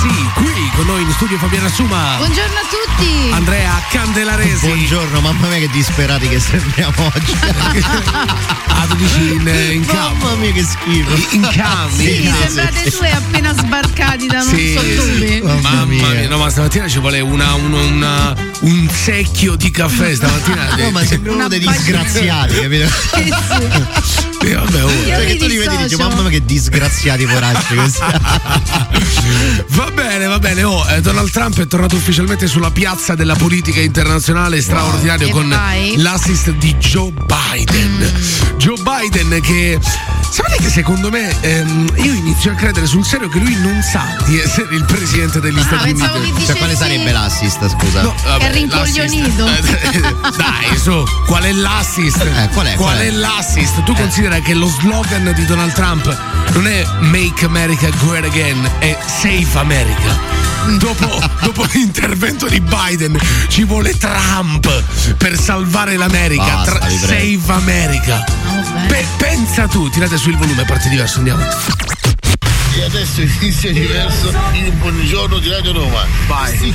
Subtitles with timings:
[0.00, 3.30] diversi qui con noi in studio Fabiana Suma, Buongiorno a tutti.
[3.32, 4.66] Andrea Candelaresi.
[4.66, 7.32] Buongiorno, mamma mia che disperati che sembriamo oggi.
[8.76, 10.24] Ah, tu dici in, in campo.
[10.26, 11.34] Mamma mia che schifo.
[11.36, 11.94] In campo.
[11.94, 14.94] Sì, in sembrate due appena sbarcati da non Sì, so sì.
[14.96, 15.40] dove.
[15.42, 16.08] Mamma Mamma mia.
[16.08, 20.74] mia, no, ma stamattina ci vuole una, una- una- un secchio di caffè stamattina.
[20.76, 24.23] No, ma sembriamo Una dei disgraziati, capito?
[24.52, 24.90] Vabbè, oh.
[24.90, 27.74] Io Cioè che tu li vedi e dici, mamma mia che disgraziati poracci.
[29.68, 30.62] Va bene, va bene.
[30.64, 35.48] Oh, eh, Donald Trump è tornato ufficialmente sulla piazza della politica internazionale straordinario E con
[35.96, 38.12] l'assist di Joe Biden.
[38.56, 39.78] Joe Biden che
[40.34, 44.16] sapete che secondo me ehm, io inizio a credere sul serio che lui non sa
[44.24, 46.32] di essere il presidente degli Ah, Stati Uniti.
[46.40, 48.02] che Cioè, quale sarebbe l'assist, scusa?
[48.02, 49.44] No, vabbè, È rincoglionito.
[49.44, 49.94] l'assist.
[49.94, 50.00] Eh,
[50.36, 52.20] Dai, su, qual è l'assist?
[52.22, 53.10] Eh, qual è, qual è?
[53.10, 53.82] l'assist?
[53.84, 56.16] Tu considera che lo slogan di Donald Trump
[56.52, 60.42] non è Make America Great Again, è Save America.
[60.78, 64.66] Dopo, dopo l'intervento di Biden ci vuole Trump
[65.18, 66.42] per salvare l'America.
[66.42, 66.88] Basta, Tra-.
[66.88, 68.24] Save America.
[68.44, 68.86] vabbè.
[68.86, 71.44] Pe- pensa tu, tirate su il volume, parte diverso, andiamo.
[72.76, 76.06] E adesso inizia diverso il buongiorno di Radio Roma.
[76.26, 76.56] Vai.
[76.56, 76.72] 60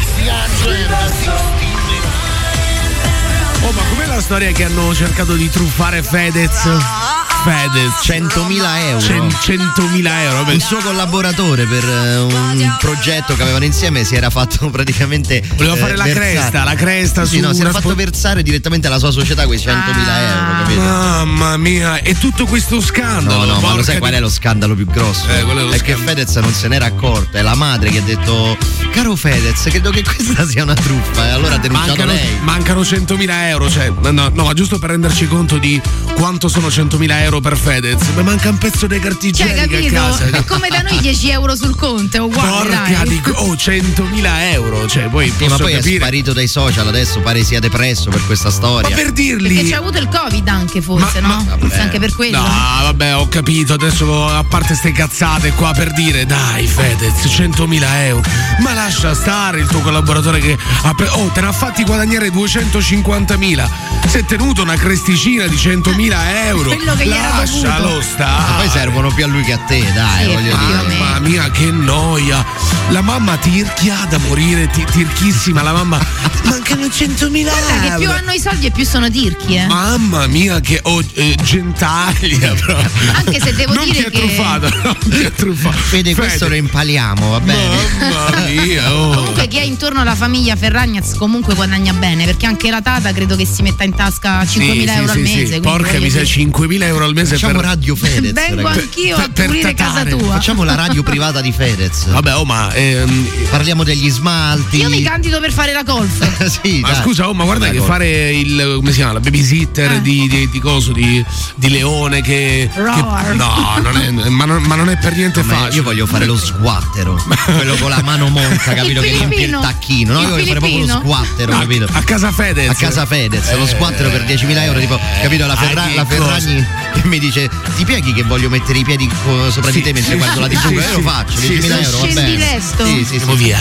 [3.61, 7.19] Oh, ma com'è la storia che hanno cercato di truffare Fedez?
[7.44, 7.91] Fedez.
[8.03, 9.00] 100.000 euro.
[9.01, 10.44] Cen- 100.000 euro.
[10.44, 15.41] Beh, Il suo collaboratore per eh, un progetto che avevano insieme si era fatto praticamente.
[15.55, 17.95] Voleva eh, fare la versare- cresta, la cresta Sì, su no, si era fatto spo-
[17.95, 20.81] versare direttamente alla sua società quei 100.000 euro, capito?
[20.81, 23.45] Mamma mia, e tutto questo scandalo.
[23.45, 25.27] No, no, ma lo sai di- qual è lo scandalo più grosso?
[25.29, 25.95] Eh, è è che.
[25.95, 28.57] Fedez non se n'era accorta, è la madre che ha detto
[28.91, 32.38] Caro Fedez, credo che questa sia una truffa e allora ha denunciato Mancano, lei.
[32.41, 35.79] mancano 100.000 euro, cioè, no, no, ma giusto per renderci conto di
[36.16, 39.94] quanto sono 100.000 euro per Fedez, ma manca un pezzo dei carti Cioè, a capito?
[39.94, 40.25] casa.
[40.25, 42.50] È come da noi 10 euro sul conto, è uguale.
[42.69, 43.07] Porca dai.
[43.07, 45.95] di oh, 100.000 euro, cioè, poi Sì, posso ma poi è capire.
[45.97, 48.88] sparito dai social adesso, pare sia depresso per questa Ma storia.
[48.95, 51.44] per Perché dirgli c'è avuto il Covid anche forse, Ma- no?
[51.47, 52.38] ma- Forse anche per quello.
[52.41, 52.47] No,
[52.81, 53.73] vabbè, ho capito.
[53.73, 58.23] Adesso, a parte ste cazzate qua per dire, dai, Fedez, 100.000 euro.
[58.59, 62.29] Ma lascia stare il tuo collaboratore che ha pre- Oh, te ne ha fatti guadagnare
[62.31, 63.69] 250.000.
[64.07, 66.73] Si è tenuto una cresticina di 100.000 euro.
[66.73, 68.02] Quello che gli era Lascialo dovuto.
[68.02, 68.53] stare.
[68.57, 70.97] Poi servono più a lui che a te, dai, Sì, voglio dire.
[70.97, 72.46] Mamma mia, che noia!
[72.90, 75.62] La mamma tirchia da morire, ti- tirchissima.
[75.62, 76.00] La mamma.
[76.44, 78.00] Mancano 100.000 Guarda che euro.
[78.00, 79.68] più hanno i soldi e più sono tirchi, eh.
[79.68, 83.12] Mamma mia, che oh, eh, gentaglia proprio.
[83.13, 85.78] Anche se devo non dire ti ha che- truffato, non ti ha truffato.
[85.91, 87.75] Vedi, questo lo impaliamo, va bene?
[88.00, 89.13] Mamma mia, oh.
[89.13, 93.36] Comunque chi è intorno alla famiglia Ferragnaz comunque guadagna bene perché anche la Tata credo
[93.36, 95.36] che si metta in tasca 5.000 Sì, euro sì, al sì.
[95.36, 95.59] mese.
[95.59, 97.65] Porca miseria, dire- 5.000 euro al mese Facciamo per.
[97.69, 98.31] Radio Fedez.
[98.33, 98.79] Vengo ragazzi.
[98.79, 100.31] anch'io per- a pulire casa tua.
[100.33, 102.06] Facciamo la radio privata di Fedez.
[102.09, 102.71] Vabbè, oh, ma.
[102.73, 104.77] ehm, Parliamo degli smalti.
[104.77, 106.47] Io mi candido per fare la golf.
[106.61, 107.01] sì, ma dai.
[107.01, 107.88] scusa, oh, ma guarda Dai, che gol.
[107.88, 108.73] fare il.
[108.77, 109.13] come si chiama?
[109.13, 110.01] La babysitter Eh.
[110.01, 111.23] di, di, di coso, di,
[111.56, 112.69] di Leone che.
[112.73, 115.75] che- no, non è, ma, non, ma non è per niente Ma facile.
[115.75, 119.00] io voglio fare lo sguattero, quello con la mano monca, capito?
[119.01, 120.13] Il che riempie il tacchino.
[120.13, 121.88] No, Il io voglio fare proprio lo sguattero, A, capito?
[121.91, 122.69] a casa Fedez.
[122.69, 125.45] A casa Fedez, lo Eh, sguattero per 10.000 euro, tipo, capito?
[125.45, 126.65] La, Ferra- che la Ferragni
[127.01, 130.13] che mi dice: Ti pieghi che voglio mettere i piedi co- sopra di te mentre
[130.13, 130.80] sì, guardo la sì, TV?
[130.80, 130.94] sì, sì.
[130.96, 132.60] lo faccio, Sì, 10.000 sì, euro, va bene.
[132.60, 133.44] Sì, sì, Andiamo sì.
[133.44, 133.60] via.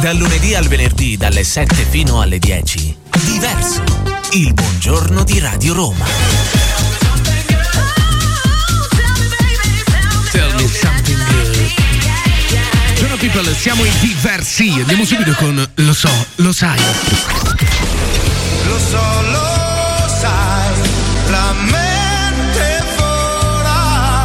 [0.00, 2.96] Dal lunedì al venerdì dalle 7 fino alle 10.
[3.22, 3.82] Diverso.
[4.32, 6.04] Il buongiorno di Radio Roma.
[10.30, 11.16] Tell me something
[13.18, 14.70] People, siamo in diversi.
[14.78, 16.78] Andiamo subito con Lo so, lo sai.
[16.78, 19.77] Lo so, lo sai,
[21.30, 24.24] la mente vola.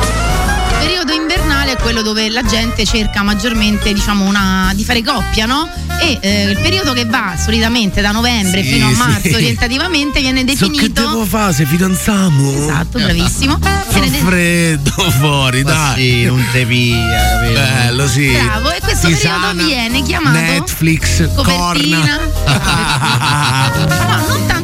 [0.69, 5.45] Il periodo invernale è quello dove la gente cerca maggiormente, diciamo, una, di fare coppia,
[5.45, 5.69] no?
[5.99, 9.33] E eh, il periodo che va solitamente da novembre Sì, fino a marzo sì.
[9.35, 11.01] orientativamente viene So che definito.
[11.01, 12.51] devo fare se fidanzamo?
[12.51, 13.57] Esatto, bravissimo.
[13.59, 15.95] Fa de- freddo fuori, Ma dai.
[15.95, 17.53] sì, non te via, capito?
[17.59, 18.31] Bello, sì.
[18.31, 21.99] Bravo, e questo Tisana, periodo viene chiamato Netflix, copertina.
[21.99, 22.31] corna.
[24.13, 24.62] No, non tanto corna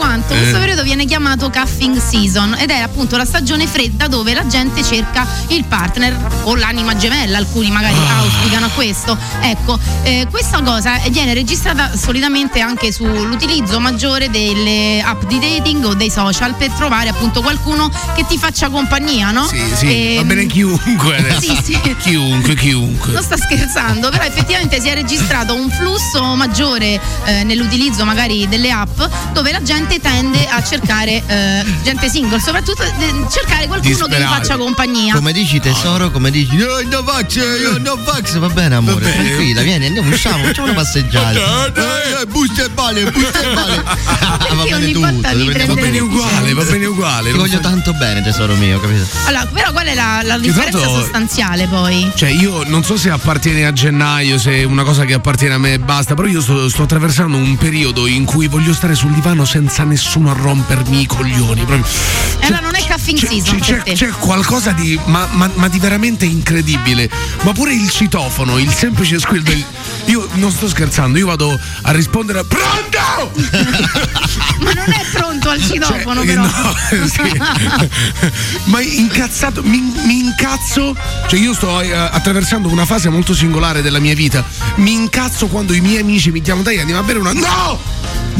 [0.00, 0.60] quanto questo Eh.
[0.60, 5.26] periodo viene chiamato cuffing season ed è appunto la stagione fredda dove la gente cerca
[5.48, 8.20] il partner o l'anima gemella, alcuni magari Ah.
[8.20, 9.16] auspicano a questo.
[9.42, 15.92] Ecco, eh, questa cosa viene registrata solitamente anche sull'utilizzo maggiore delle app di dating o
[15.94, 19.46] dei social per trovare appunto qualcuno che ti faccia compagnia, no?
[19.46, 21.40] Sì, sì, Ehm, va bene chiunque adesso.
[21.40, 21.94] Sì, sì.
[21.98, 23.12] Chiunque, chiunque.
[23.12, 28.70] Non sta scherzando, però effettivamente si è registrato un flusso maggiore eh, nell'utilizzo magari delle
[28.70, 28.98] app
[29.34, 32.92] dove la gente tende a cercare eh, gente single, soprattutto eh,
[33.30, 35.14] cercare qualcuno che gli faccia compagnia.
[35.14, 39.10] Come dici tesoro, come dici Io no vax, io no vax, va bene amore, Va
[39.10, 39.24] bene.
[39.24, 41.38] tranquilla, vieni, andiamo, usciamo, facciamo una passeggiata.
[41.80, 43.82] Eh, eh, busta e vale, busta e vale.
[44.54, 45.28] va bene ogni tutto, volta
[45.66, 47.30] Va bene uguale, va bene uguale.
[47.30, 49.06] Ti non voglio fa- tanto bene tesoro mio, capito?
[49.26, 52.10] Allora, però qual è la, la differenza tanto- sostanziale poi?
[52.14, 55.58] Cioè, io non so se appartiene a gennaio, se è una cosa che appartiene a
[55.58, 59.12] me e basta, però io sto, sto attraversando un periodo in cui voglio stare sul
[59.12, 61.64] divano senza nessuno a rompermi i coglioni.
[61.64, 61.84] proprio.
[62.38, 63.92] E allora non è cuffing season C'è, te.
[63.92, 67.08] c'è qualcosa di ma, ma- ma di veramente incredibile.
[67.42, 69.64] Ma pure il citofono, il semplice squillo del.
[70.06, 72.44] Io non sto scherzando, io vado a rispondere a.
[72.44, 73.32] Pronto!
[74.60, 76.42] Ma non è pronto al citofono, Eh, però.
[76.42, 76.74] no,
[77.08, 77.40] sì.
[78.64, 80.94] Ma incazzato, mi, mi incazzo.
[81.28, 84.44] Cioè, io sto eh, attraversando una fase molto singolare della mia vita.
[84.76, 87.32] Mi incazzo quando i miei amici mi chiamano, dai, andiamo a bere una.
[87.32, 87.78] No!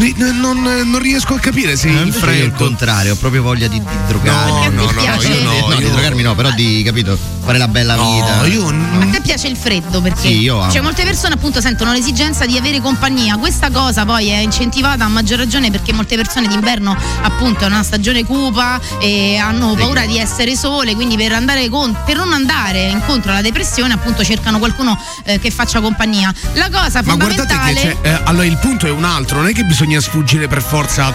[0.00, 2.54] Non, non riesco a capire se il Invece io il freddo.
[2.64, 4.74] contrario, ho proprio voglia di, di drogarmi.
[4.74, 5.28] No, no, no, piace?
[5.32, 7.18] io no, no, di io- drogarmi no, però di, capito,
[7.50, 8.36] fare la bella vita.
[8.36, 10.70] No, io A te piace il freddo perché Sì, io amo.
[10.70, 13.36] cioè, molte persone appunto sentono l'esigenza di avere compagnia.
[13.36, 17.82] Questa cosa poi è incentivata a maggior ragione perché molte persone d'inverno appunto è una
[17.82, 22.88] stagione cupa e hanno paura di essere sole, quindi per, andare con- per non andare
[22.88, 26.32] incontro alla depressione appunto cercano qualcuno eh, che faccia compagnia.
[26.54, 29.48] La cosa Ma guardate fondamentale che c'è, eh, allora il punto è un altro, non
[29.48, 31.12] è che bisogna sfuggire per forza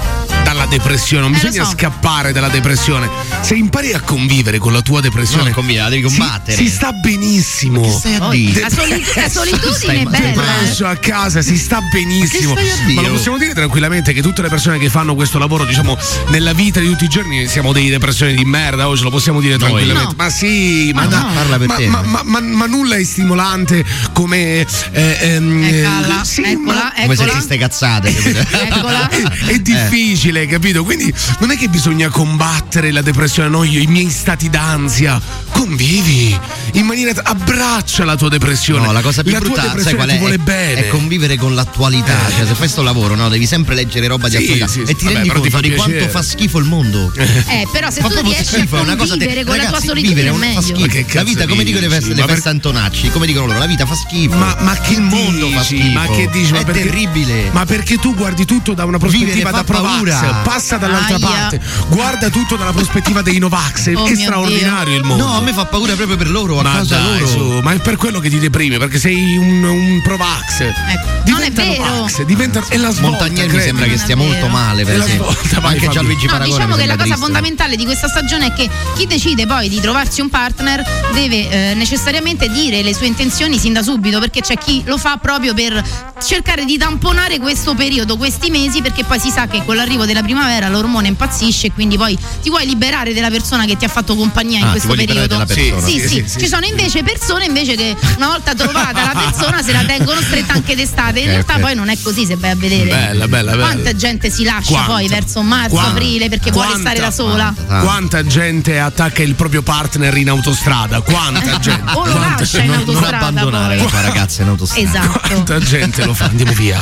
[0.55, 1.71] dalla depressione, non Eh, bisogna so.
[1.71, 3.09] scappare dalla depressione.
[3.41, 6.57] Se impari a convivere con la tua depressione, convivere, la devi si- combattere.
[6.57, 7.81] Si, sta benissimo.
[7.81, 8.61] Che stai a dire?
[8.61, 10.27] la, soli- la solitudine è stai bella.
[10.27, 10.63] eh.
[10.63, 12.53] Preso a casa si sta benissimo.
[12.53, 13.01] Ma che stai a dire?
[13.01, 15.97] Ma lo possiamo dire tranquillamente che tutte le persone che fanno questo lavoro, diciamo,
[16.29, 19.41] nella vita di tutti i giorni siamo dei depressioni di merda, oh, ce lo possiamo
[19.41, 20.13] dire tranquillamente.
[20.17, 20.23] No.
[20.23, 21.33] Ma sì, ma, Ma da- no.
[21.33, 21.87] Parla per ma- te.
[21.87, 24.65] ma- ma- ma- ma nulla è stimolante come.
[24.91, 27.29] eh, ehm, Eccola, sì, eccola, ma- Come eccola.
[27.31, 28.13] sentiste cazzate?
[28.65, 29.09] Eccola.
[29.47, 30.83] è difficile, capito?
[30.83, 35.21] Quindi non è che bisogna combattere la depressione, no, io, i miei stati d'ansia.
[35.51, 36.37] Convivi
[36.73, 37.13] in maniera.
[37.23, 38.85] abbraccia la tua depressione.
[38.85, 40.19] No, la cosa più la tua brutta, sai depressione qual ti è?
[40.19, 40.85] vuole È- bene.
[40.85, 42.17] È convivere con l'attualità.
[42.35, 44.67] Cioè, se fai sto lavoro, no, devi sempre leggere roba di Sì, attualità.
[44.67, 44.91] sì, sì.
[44.91, 46.09] e ti Vabbè, rendi conto di quanto piacere.
[46.11, 47.11] fa schifo il mondo.
[47.15, 49.61] Eh, però se Fa tu riesci a schifo, è una cosa convivere te- con la
[49.63, 50.61] tua ragazzi, solitudine vivere è meglio.
[50.61, 50.79] schifo.
[50.79, 53.85] Ma che La vita, come dicono le, feste, le Antonacci, come dicono loro, la vita
[53.85, 54.35] fa schifo.
[54.35, 55.91] Ma, ma che il mondo fa schifo.
[55.91, 56.51] Ma che dici?
[56.51, 57.49] Ma È perché- terribile.
[57.51, 60.34] Ma perché tu guardi tutto da una prospettiva da paura.
[60.43, 61.27] Passa dall'altra Aia.
[61.27, 65.25] parte, guarda tutto dalla prospettiva dei Novax, è, Oh è straordinario il mondo.
[65.25, 67.27] No, a me fa paura proprio per loro, a ma causa dai, loro.
[67.27, 70.61] su, ma è per quello che ti deprime, perché sei un, un Provax.
[70.61, 71.95] Ecco, non è Diventa vero.
[71.95, 73.25] Novax, diventa, è la svolta.
[73.25, 75.31] Montagnier mi sembra che stia molto male, per esempio.
[75.31, 75.87] svolta, Anche.
[75.87, 79.45] Gianluigi No, Paragone diciamo che la cosa fondamentale di questa stagione è che chi decide
[79.45, 84.19] poi di trovarsi un partner deve eh, necessariamente dire le sue intenzioni sin da subito,
[84.19, 85.83] perché c'è chi lo fa proprio per
[86.23, 90.21] cercare di tamponare questo periodo, questi mesi, perché poi si sa che con l'arrivo della
[90.25, 94.15] primavera l'ormone impazzisce e quindi poi ti vuoi liberare della persona che ti ha fatto
[94.15, 95.45] compagnia in Ah, ti questo periodo.
[95.47, 99.19] Sì, Sì, sì, sì, sì, Ci sono invece persone invece che una volta trovata la
[99.29, 101.19] persona se la tengono stretta anche d'estate.
[101.19, 101.59] In Ok, realtà ok.
[101.61, 102.89] poi non è così se vai a vedere.
[102.89, 103.63] Bella, bella, bella.
[103.63, 104.91] Quanta gente si lascia Quanta?
[104.91, 105.91] poi verso marzo, Quanta?
[105.91, 106.89] aprile perché vuole Quanta?
[106.91, 107.53] stare da sola.
[107.81, 111.01] Quanta gente attacca il proprio partner in autostrada?
[111.01, 111.91] Quanta gente?
[111.93, 113.83] O lo Quanta lascia in Non, non autostrada abbandonare poi.
[113.83, 114.87] la tua ragazza in autostrada.
[114.89, 115.19] Esatto.
[115.27, 116.25] Quanta gente lo fa?
[116.25, 116.81] Andiamo via.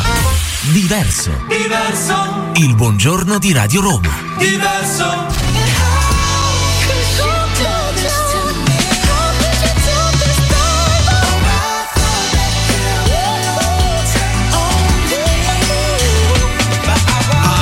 [0.61, 1.45] Diverso.
[1.47, 4.09] Diverso, Il buongiorno di Radio Roma.
[4.37, 5.31] diverso.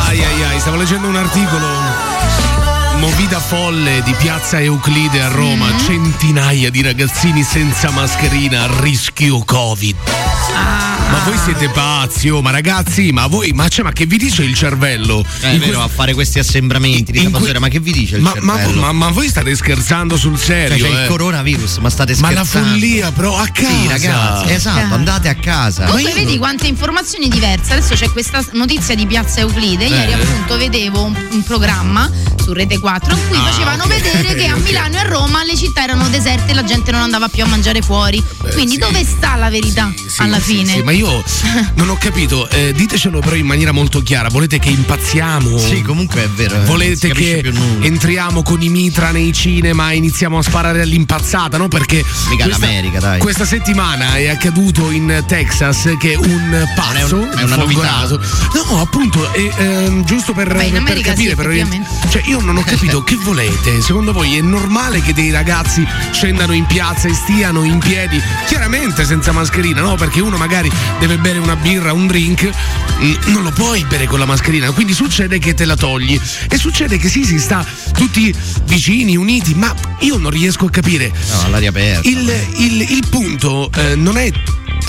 [0.07, 1.67] Ai ai ai, stavo leggendo un articolo
[2.97, 5.77] movida folle di piazza Euclide a Roma, Mm-hmm.
[5.79, 10.30] centinaia di ragazzini senza mascherina a rischio Covid.
[10.53, 10.89] Ah.
[11.11, 14.43] Ma voi siete pazzi, oh, ma ragazzi, ma voi, ma, cioè, ma che vi dice
[14.43, 15.23] il cervello?
[15.41, 17.79] Eh, è vero, que- a fare questi assembramenti di in sabato que- sera, ma che
[17.79, 18.79] vi dice il ma, cervello?
[18.81, 20.85] ma- ma voi state scherzando sul Cioè, serio?
[20.85, 21.01] c'è eh?
[21.03, 22.69] il coronavirus, ma state Ma la scherzando?
[22.69, 23.69] follia, però, a casa.
[23.69, 25.85] Sì, ragazzi, esatto, andate a casa.
[25.85, 27.73] Comunque vedi quante informazioni diverse.
[27.73, 29.85] Adesso c'è questa notizia di Piazza Euclide.
[29.85, 30.15] Ieri Eh.
[30.15, 32.09] appunto vedevo un, un programma
[32.43, 33.89] su Rete 4 in cui Ah, facevano ok.
[33.89, 34.55] vedere che a.
[34.61, 37.47] Milano e a Roma le città erano deserte e la gente non andava più a
[37.47, 38.23] mangiare fuori.
[38.53, 38.77] Quindi sì.
[38.79, 40.73] dove sta la verità Sì, alla fine?
[40.73, 41.23] sì, ma io
[41.75, 44.29] non ho capito, eh, ditecelo però in maniera molto chiara.
[44.29, 45.57] Volete che impazziamo?
[45.57, 46.55] Sì, comunque è vero.
[46.55, 51.67] eh, Volete che entriamo con i mitra nei cinema e iniziamo a sparare all'impazzata, no?
[51.67, 53.19] Perché Mica questa, l'America, dai.
[53.19, 57.81] questa settimana è accaduto in Texas che un pazzo, Non è un- è una novità.
[58.07, 58.19] folgorato-
[58.71, 61.49] No, appunto, e, ehm, giusto per, Beh, per capire, sì, per
[62.09, 63.81] cioè io non ho capito che volete.
[63.81, 69.05] Secondo voi è normale che dei ragazzi scendano in piazza e stiano in piedi, chiaramente
[69.05, 69.95] senza mascherina, no?
[69.95, 72.49] Perché uno magari deve bere una birra, un drink,
[73.01, 76.19] mm, non lo puoi bere con la mascherina, quindi succede che te la togli
[76.49, 78.33] e succede che sì, si sta tutti
[78.65, 81.11] vicini, uniti, ma io non riesco a capire.
[81.31, 82.07] No, all'aria aperta.
[82.07, 84.31] Il, il- il punto eh, non è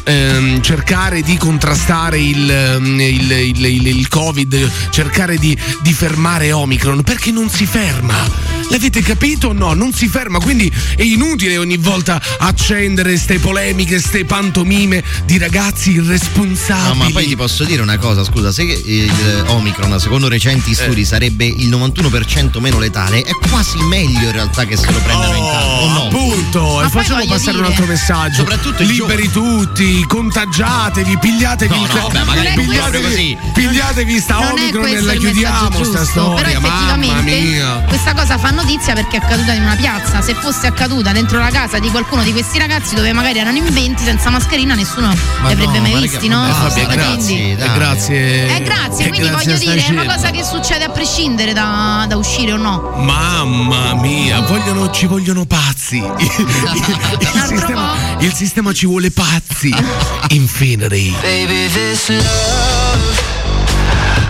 [0.05, 6.53] ehm, cercare di contrastare il, ehm, il- il- il- il Covid, cercare di, di fermare
[6.53, 8.51] Omicron, perché non si ferma.
[8.71, 9.75] L'avete capito o no?
[9.75, 15.91] Non si ferma, quindi è inutile ogni volta accendere ste polemiche, ste pantomime di ragazzi
[15.93, 16.89] irresponsabili.
[16.99, 21.05] No, ma poi ti posso dire una cosa, scusa, se il Omicron, secondo recenti studi,
[21.05, 25.45] sarebbe il 91% meno letale, è quasi meglio in realtà che se lo prendano in
[25.45, 26.01] casa, o no?
[26.01, 28.35] Oh, Appunto, Ma e facciamo passare un dire- altro messaggio.
[28.37, 33.37] Soprattutto liberi tutti, contagiatevi, pigliatevi No, il no, vabbè, magari questo- così.
[33.53, 36.43] Pigliatevi sta non è Omicron e la chiudiamo sta storia.
[36.43, 37.85] però Mamma effettivamente mia.
[37.89, 40.21] questa cosa fa notizia perché è accaduta in una piazza.
[40.23, 43.67] Se fosse accaduta dentro la casa di qualcuno di questi ragazzi dove magari erano in
[43.73, 46.41] 20 senza mascherina, nessuno Ma li avrebbe no, mai ma visti, no?
[46.41, 47.17] Vabbè, basta, grazie.
[47.37, 47.75] Quindi- E dai.
[47.75, 48.57] grazie.
[48.57, 52.17] Eh, grazie, quindi grazie voglio dire, è una cosa che succede a prescindere da, da
[52.17, 52.93] uscire o no.
[52.97, 55.97] Mamma mia, vogliono- ci vogliono pazzi.
[56.03, 56.05] Il,
[56.39, 59.72] il- il altro sistema, il sistema ci vuole pazzi.
[60.31, 61.15] Infinity.
[61.23, 63.21] Baby, this love,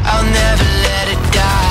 [0.04, 1.70] I'll never let it die.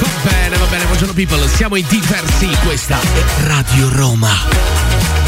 [0.00, 5.25] Va bene, va bene, buongiorno people, siamo i diversi, questa è Radio Roma.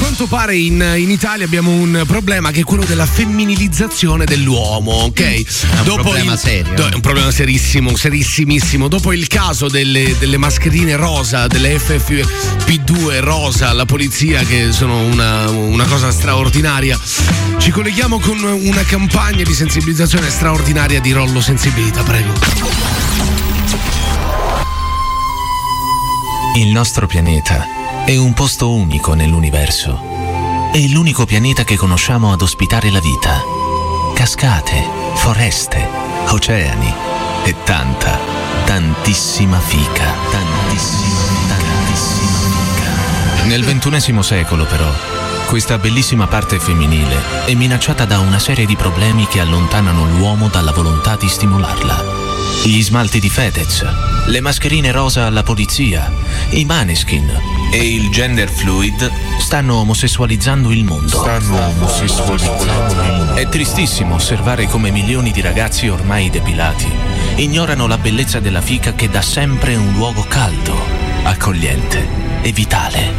[0.00, 5.20] Quanto pare in, in Italia abbiamo un problema che è quello della femminilizzazione dell'uomo, ok?
[5.20, 6.74] È un problema serio.
[6.74, 8.88] do- è un problema serissimo, serissimissimo.
[8.88, 15.50] Dopo il caso delle, delle mascherine rosa, delle FFP2 rosa alla polizia, che sono una,
[15.50, 16.98] una cosa straordinaria,
[17.58, 22.32] ci colleghiamo con una campagna di sensibilizzazione straordinaria di Rollo Sensibilità, prego.
[26.56, 30.00] Il nostro pianeta è un posto unico nell'universo.
[30.72, 33.42] È l'unico pianeta che conosciamo ad ospitare la vita.
[34.14, 35.88] Cascate, foreste,
[36.28, 36.92] oceani
[37.44, 38.18] e tanta,
[38.64, 40.14] tantissima fica.
[40.30, 43.44] Tantissima, tantissima fica.
[43.44, 44.90] Nel ventunesimo secolo, però,
[45.46, 50.72] questa bellissima parte femminile è minacciata da una serie di problemi che allontanano l'uomo dalla
[50.72, 52.19] volontà di stimolarla.
[52.64, 53.84] Gli smalti di Fedez,
[54.26, 56.12] le mascherine rosa alla polizia,
[56.50, 57.28] i maneskin
[57.72, 61.08] e il gender fluid stanno omosessualizzando il mondo.
[61.08, 63.34] Stanno omosessualizzando il mondo.
[63.34, 66.88] È tristissimo osservare come milioni di ragazzi ormai depilati
[67.36, 70.78] ignorano la bellezza della fica che da sempre un luogo caldo,
[71.22, 72.06] accogliente
[72.42, 73.12] e vitale.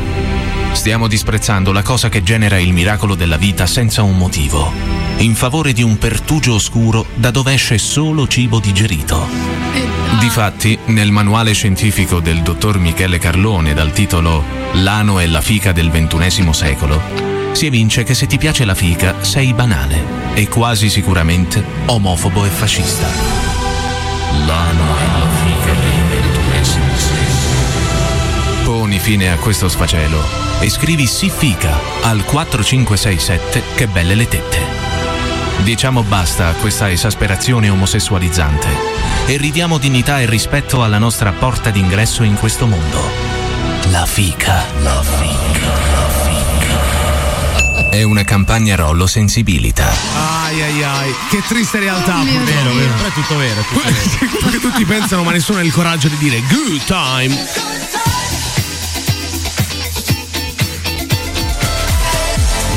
[0.73, 4.71] Stiamo disprezzando la cosa che genera il miracolo della vita senza un motivo,
[5.21, 9.27] in favore di un pertugio oscuro da dove esce solo cibo digerito.
[10.19, 15.91] Difatti, nel manuale scientifico del dottor Michele Carlone dal titolo L'ano e la fica del
[15.91, 16.99] ventunesimo secolo,
[17.51, 22.49] si evince che se ti piace la fica sei banale e quasi sicuramente omofobo e
[22.49, 23.07] fascista.
[24.45, 27.19] L'ano e la fica del ventunesimo secolo.
[28.63, 30.23] Poni fine a questo sfacelo
[30.61, 34.80] e scrivi sì fica al 4567 che belle le tette.
[35.63, 38.67] Diciamo basta a questa esasperazione omosessualizzante
[39.25, 42.99] e ridiamo dignità e rispetto alla nostra porta d'ingresso in questo mondo.
[43.89, 44.65] La fica.
[44.81, 45.67] La fica.
[45.67, 47.89] La fica.
[47.89, 49.89] È una campagna Rollo Sensibilità.
[50.45, 52.19] Ai ai ai, che triste realtà.
[52.19, 52.23] Oh.
[52.23, 52.43] Dio.
[52.43, 53.61] Vero, vero, però è tutto vero.
[53.61, 54.31] è tutto vero.
[54.31, 57.80] Quello che tutti pensano, ma nessuno ha il coraggio di dire good time.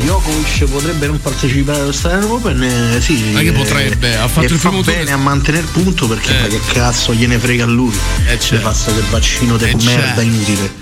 [0.05, 3.31] Djokovic potrebbe non partecipare all'Australian Open, eh, sì.
[3.33, 4.15] Ma che potrebbe?
[4.15, 4.95] Ha fatto il fa primo tour.
[4.95, 6.41] bene a mantenere punto perché Eh.
[6.41, 7.97] ma che cazzo gliene frega a lui.
[8.27, 8.63] Eh, certo.
[8.67, 10.21] passa del vaccino di Eh, merda certo.
[10.21, 10.73] inutile.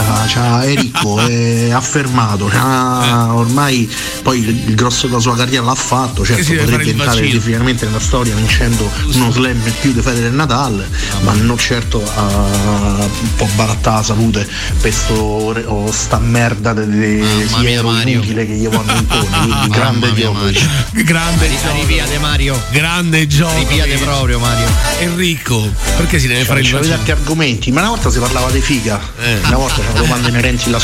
[0.00, 3.88] C'ha- c'ha- è ricco, è affermato, c'ha- ormai
[4.22, 8.34] poi il, il grosso della sua carriera l'ha fatto, certo potrebbe entrare definitivamente nella storia
[8.34, 10.86] vincendo uno slam in più di Federer e Nadal,
[11.22, 14.48] ma non certo a un po' barattare la salute
[14.80, 17.22] per sto, re- o sta merda di
[17.58, 20.62] siero inutile che gli vanno intorno, quindi grande mia, Djokovic.
[20.62, 21.02] Mario.
[21.04, 21.74] Grande gioco.
[21.80, 22.62] Ripiate Mario.
[22.70, 23.58] Grande gioco.
[23.58, 24.66] Ripiate proprio Mario.
[25.00, 26.96] Enrico, perché si deve fare il Cioè, vaccino?
[26.96, 29.38] tanti argomenti, ma una volta si parlava di figa, Eh.
[29.46, 30.78] una volta c'erano domande inerenti alla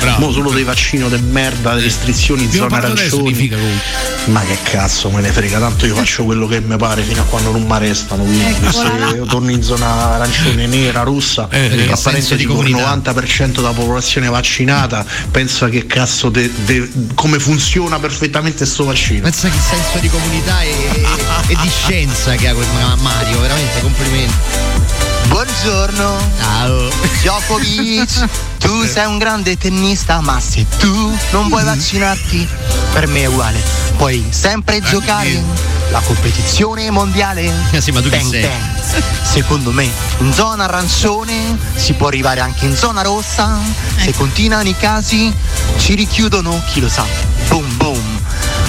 [0.00, 0.18] bravo.
[0.26, 3.34] mo solo dei vaccini di merda, delle restrizioni, Abbiamo arancioni.
[3.34, 3.90] figa comunque.
[4.26, 7.24] Ma che cazzo me ne frega, tanto io faccio quello che mi pare fino a
[7.24, 8.22] quando non mi arrestano.
[8.22, 12.02] Quindi Eccola se io torno in zona arancione nera, russa, Eh, che che a senso
[12.02, 13.10] parentesi di con il comunità.
[13.12, 19.22] 90% della popolazione vaccinata, pensa che cazzo de- de- come funziona perfettamente sto vaccino.
[19.22, 23.40] Pensa che senso di comunità e, e- e di scienza che ha quel ma- Mario,
[23.40, 25.11] veramente complimenti.
[25.32, 26.90] Buongiorno, Ciao.
[27.22, 32.46] Djokovic, tu sei un grande tennista, ma se tu non vuoi vaccinarti,
[32.92, 33.58] per me è uguale.
[33.96, 35.42] Puoi sempre giocare
[35.90, 37.50] la competizione mondiale.
[37.70, 39.02] Eh sì, ma tu Bang, bang.
[39.22, 43.58] Secondo me, in zona arancione si può arrivare anche in zona rossa.
[43.96, 45.32] Se continuano i casi,
[45.78, 47.06] ci richiudono, chi lo sa.
[47.48, 48.20] Boom boom.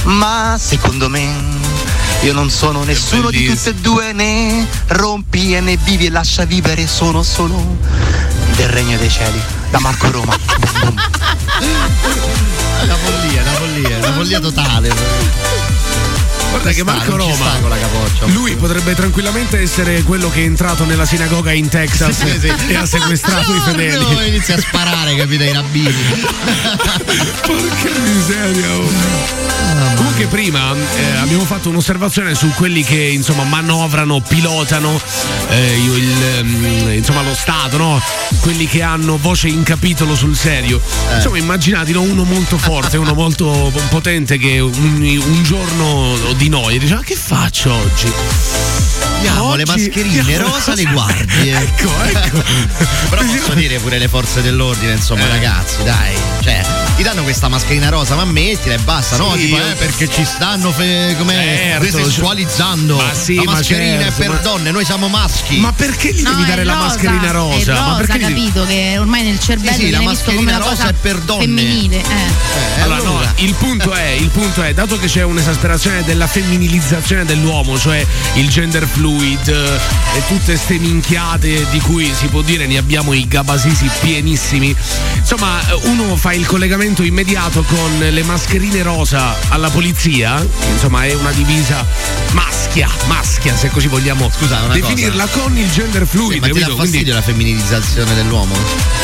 [0.03, 1.62] Ma secondo me
[2.24, 6.46] io non sono nessuno di tutte e due, né rompi e né vivi e lascia
[6.46, 7.77] vivere, sono solo
[8.56, 9.42] del regno dei cieli.
[9.70, 10.34] Da Marco Roma.
[12.84, 15.73] Una follia, una follia, una follia totale.
[16.63, 18.32] Guarda che Sta, Marco Roma.
[18.32, 22.53] Lui potrebbe tranquillamente essere quello che è entrato nella sinagoga in Texas Sì, sì.
[22.72, 24.13] e ha sequestrato i fedeli.
[24.13, 25.93] No, inizia a sparare, capito, ai rabbini.
[27.43, 28.75] Porca miseria.
[28.77, 29.51] oh.
[29.96, 35.00] Comunque prima eh, abbiamo fatto un'osservazione su quelli che insomma manovrano, pilotano
[35.50, 38.01] eh, il, ehm, insomma lo Stato, no?
[38.39, 40.79] Quelli che hanno voce in capitolo sul serio.
[41.12, 41.15] Eh.
[41.15, 42.01] Insomma immaginate no?
[42.01, 44.71] uno molto forte, uno molto potente che un,
[45.26, 48.12] un giorno di noi dice ma che faccio oggi?
[49.18, 51.56] Abbiamo le mascherine rosa, le guardie.
[51.58, 52.44] ecco, ecco.
[53.10, 55.30] Però posso dire pure le forze dell'ordine, insomma, Eh.
[55.30, 56.13] ragazzi, dai.
[56.44, 56.62] Cioè,
[56.98, 59.32] ti danno questa mascherina rosa, ma mettila e basta, no?
[59.34, 62.98] Sì, Tipo, io- eh, perché ci stanno fe- come Certo, desessualizzando.
[62.98, 65.58] ma sì, la ma mascherina certo, è per ma- donne, noi siamo maschi.
[65.58, 67.72] Ma perché gli devi No, dare è la rosa, mascherina rosa?
[67.74, 68.66] rosa, ma perché gli- capito?
[68.66, 70.94] Che ormai nel cervello Sì, sì, la viene visto come mascherina una rosa cosa è
[71.00, 71.44] per donne.
[71.46, 71.96] femminile.
[71.98, 72.78] Eh.
[72.78, 77.23] Eh, Allora, no, il punto, è, il punto è, dato che c'è un'esasperazione della femminilizzazione
[77.25, 82.67] dell'uomo, cioè il gender fluid eh, e tutte ste minchiate di cui si può dire
[82.67, 84.75] ne abbiamo i gabasisi pienissimi,
[85.15, 91.13] insomma eh, uno fa il collegamento immediato con le mascherine rosa alla polizia, insomma è
[91.13, 91.86] una divisa
[92.32, 96.41] maschia, maschia se così vogliamo Scusa, una definirla con il gender fluid.
[96.41, 98.56] ma ti dà fastidio Quindi- la femminilizzazione dell'uomo?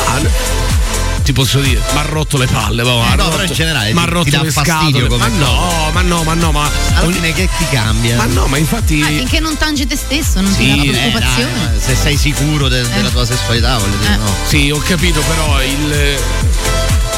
[0.08, 0.89] Ah,
[1.30, 4.00] ti posso dire, mi ha rotto le palle, ma Eh, no, però in generale mi
[4.00, 5.08] ha rotto ti dà le fastidio scatole.
[5.08, 8.16] come Ma no, ma no, ma no, ma Alla fine che ti cambia?
[8.18, 10.90] Ma no, ma infatti Ah, finché non tangi te stesso, non Sì, ti dà eh,
[11.12, 11.52] preoccupazione.
[11.54, 14.18] dai, ma se sei sicuro de- della tua sessualità, voglio dire, Eh.
[14.18, 14.36] no.
[14.48, 16.18] Sì, ho capito, però il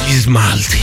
[0.07, 0.79] gli smalti.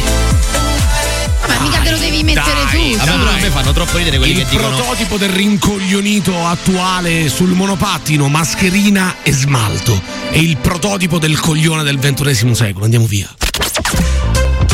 [1.58, 2.96] Ma mica te lo devi mettere dai, tu.
[2.96, 3.18] Vabbè, dai.
[3.18, 7.50] però a me fanno troppo ridere quelli il che dicono prototipo del rincoglionito attuale sul
[7.50, 10.00] monopattino, mascherina e smalto.
[10.30, 12.84] È il prototipo del coglione del ventunesimo secolo.
[12.84, 13.28] Andiamo via.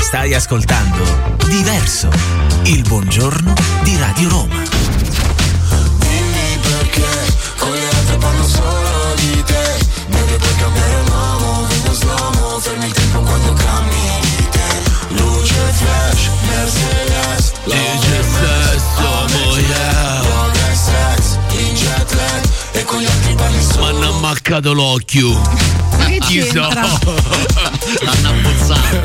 [0.00, 2.08] Stai ascoltando Diverso,
[2.64, 4.73] il buongiorno di Radio Roma.
[24.54, 25.32] Cado l'occhio.
[25.98, 26.46] Ma che Chi so?
[26.52, 26.86] c'entra?
[28.04, 29.02] l'hanno abbozzato.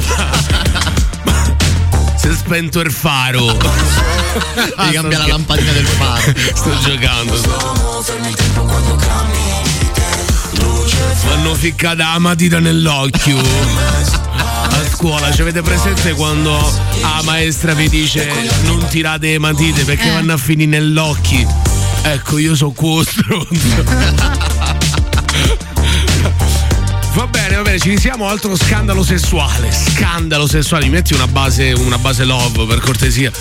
[2.15, 3.57] Si è spento il faro.
[3.57, 6.33] Ti cambia la lampadina del faro.
[6.53, 7.33] Sto giocando.
[11.33, 13.39] hanno ficcata la matita nell'occhio.
[13.39, 16.51] A scuola ci avete presente quando
[17.01, 18.31] la maestra vi dice
[18.65, 20.13] non tirate le matite perché Eh.
[20.13, 21.47] vanno a finire nell'occhio?
[22.03, 23.47] Ecco, io so questo.
[27.13, 29.71] Va bene, va bene, ci iniziamo altro scandalo sessuale.
[29.71, 33.31] Scandalo sessuale, mi metti una base, una base love per cortesia.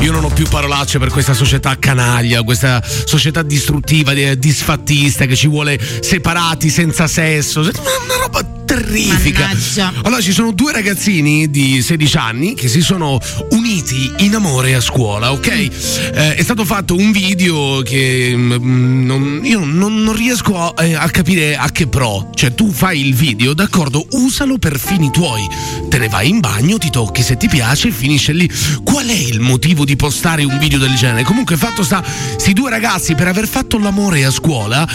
[0.00, 5.36] Io non ho più parolacce per questa società canaglia, questa società distruttiva, eh, disfattista che
[5.36, 7.60] ci vuole separati senza sesso.
[7.60, 7.70] Una
[8.04, 9.46] una roba terrifica.
[9.46, 9.92] Mannaggia.
[10.02, 13.18] Allora ci sono due ragazzini di 16 anni che si sono
[13.50, 15.46] uniti in amore a scuola, ok?
[15.48, 20.94] Eh, è stato fatto un video che mm, non- io non, non riesco a, eh,
[20.94, 22.30] a capire a che pro.
[22.34, 25.46] Cioè tu fai il video, d'accordo, usalo per fini tuoi.
[25.88, 28.50] Te ne vai in bagno, ti tocchi se ti piace e finisce lì.
[28.82, 31.24] Qual è il motivo di postare un video del genere?
[31.24, 32.02] Comunque fatto sta,
[32.36, 34.86] sti due ragazzi per aver fatto l'amore a scuola,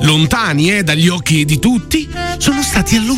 [0.00, 3.17] lontani eh, dagli occhi di tutti, sono stati allontanati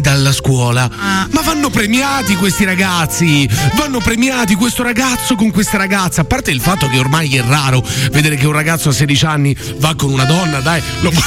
[0.00, 0.88] dalla scuola.
[1.30, 6.20] Ma vanno premiati questi ragazzi, vanno premiati questo ragazzo con questa ragazza.
[6.20, 9.56] A parte il fatto che ormai è raro vedere che un ragazzo a 16 anni
[9.78, 11.20] va con una donna, dai, lo no,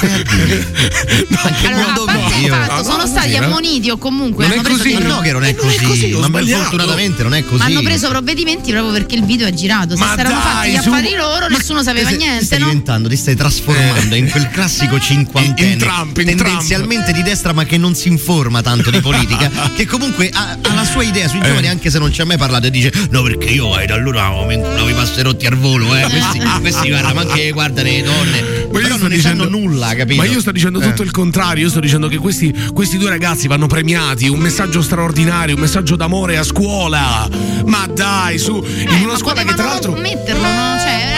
[1.65, 3.45] Allora, a parte il io- fatto, no, sono no, stati no?
[3.45, 6.45] ammoniti o comunque Non è così, dei- ma no che non è così, ma per-
[6.47, 7.61] fortunatamente non è così.
[7.63, 9.95] Hanno preso provvedimenti proprio perché il video è girato.
[9.95, 12.65] Se Ma dai, fatti gli su- affari loro, nessuno sapeva Ti niente, stai no?
[12.65, 17.63] diventando, ti stai trasformando in quel classico cinquantenne In Trump, in tendenzialmente di destra ma
[17.65, 21.41] che non si informa tanto di politica che comunque ha, ha la sua idea sui
[21.41, 23.95] giovani anche se non ci ha mai parlato e dice no perché io eh, da
[23.95, 28.43] allora ho i passerotti al volo eh, questi, questi guarda ma anche guardano le donne
[28.71, 31.05] Ma io non ne dicendo- sanno nulla capito Ma io sto dicendo tutto Eh.
[31.05, 35.55] il contrario, io sto dicendo che questi, questi due ragazzi vanno premiati, un messaggio straordinario,
[35.55, 37.27] un messaggio d'amore a scuola.
[37.65, 39.93] Ma dai, su, in una scuola che tra l'altro...
[39.93, 40.77] metterlo, no?
[40.79, 41.14] Cioè,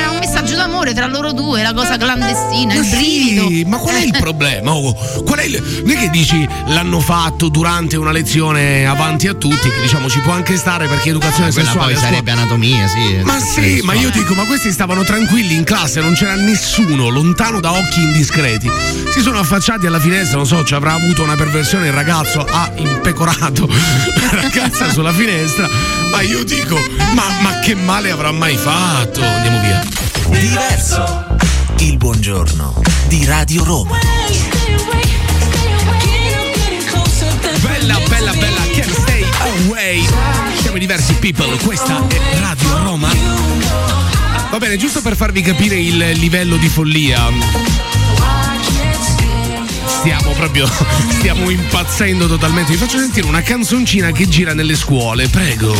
[0.67, 3.47] d'amore tra loro due, la cosa clandestina, Ma il brivido.
[3.47, 4.73] sì, ma qual è il problema?
[4.73, 5.81] Oh, qual è il...
[5.85, 10.19] Non è che dici l'hanno fatto durante una lezione avanti a tutti, che diciamo ci
[10.19, 13.79] può anche stare perché educazione quella sessuale poi a scuola- sarebbe anatomia sì Ma sì,
[13.83, 18.01] ma io dico, ma questi stavano tranquilli in classe, non c'era nessuno lontano da occhi
[18.01, 18.69] indiscreti.
[19.13, 22.71] Si sono affacciati alla finestra, non so, ci avrà avuto una perversione il ragazzo, ha
[22.75, 23.67] impecorato
[24.19, 25.67] la ragazza sulla finestra.
[26.11, 26.77] Ma io dico,
[27.13, 29.21] ma, ma che male avrà mai fatto?
[29.23, 30.06] Andiamo via.
[30.29, 31.25] Diverso.
[31.79, 33.97] Il buongiorno di Radio Roma.
[37.61, 39.25] Bella, bella, bella, can't stay
[39.65, 40.05] away.
[40.61, 43.09] Siamo diversi people, questa è Radio Roma.
[44.49, 47.29] Va bene, giusto per farvi capire il livello di follia.
[49.97, 50.67] Stiamo proprio,
[51.09, 52.71] stiamo impazzendo totalmente.
[52.71, 55.75] Vi faccio sentire una canzoncina che gira nelle scuole, prego.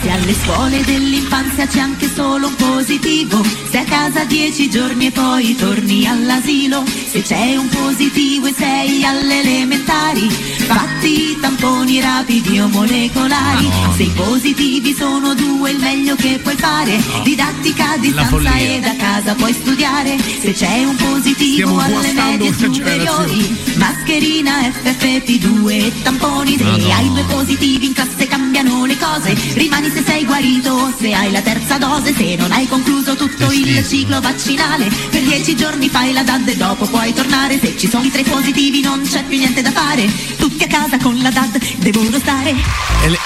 [0.00, 5.10] Se alle scuole dell'infanzia c'è anche solo un positivo, se a casa dieci giorni e
[5.10, 12.60] poi torni all'asilo, se c'è un positivo e sei alle elementari, fatti i tamponi rapidi
[12.60, 18.56] o molecolari, se i positivi sono due il meglio che puoi fare, didattica a distanza
[18.58, 24.72] e da casa puoi studiare, se c'è un positivo Stiamo alle medie una superiori, mascherina
[24.82, 26.96] FFP2 e tamponi, se Madonna.
[26.96, 31.30] hai due positivi in classe cambiano le cose, rimani se sei guarito o se hai
[31.30, 36.14] la terza dose, se non hai concluso tutto il ciclo vaccinale, per dieci giorni fai
[36.14, 39.36] la DAD e dopo puoi tornare, se ci sono i tre positivi non c'è più
[39.36, 42.54] niente da fare, tutti a casa con la DAD devono stare.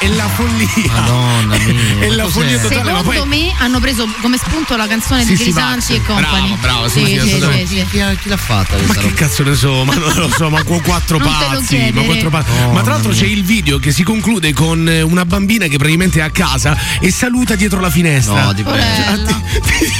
[0.00, 0.92] È, la follia.
[0.92, 1.98] Madonna mia.
[2.06, 3.28] È la follia totale, ma Secondo poi.
[3.28, 6.56] me hanno preso come spunto la canzone Sì, di sì, Grisanti e compagni.
[6.60, 7.86] Bravo, bravo, sì, sì, sì, sì, sì.
[7.90, 11.18] Chi, l'ha fatta Ma che cazzo ne so, ma non lo so, ma con quattro
[11.18, 12.50] pazzi, ma quattro pazzi.
[12.72, 16.20] Ma tra l'altro c'è il video che si conclude con eh, una bambina che praticamente
[16.20, 18.44] è a casa e saluta dietro la finestra.
[18.44, 18.82] No, ti prego.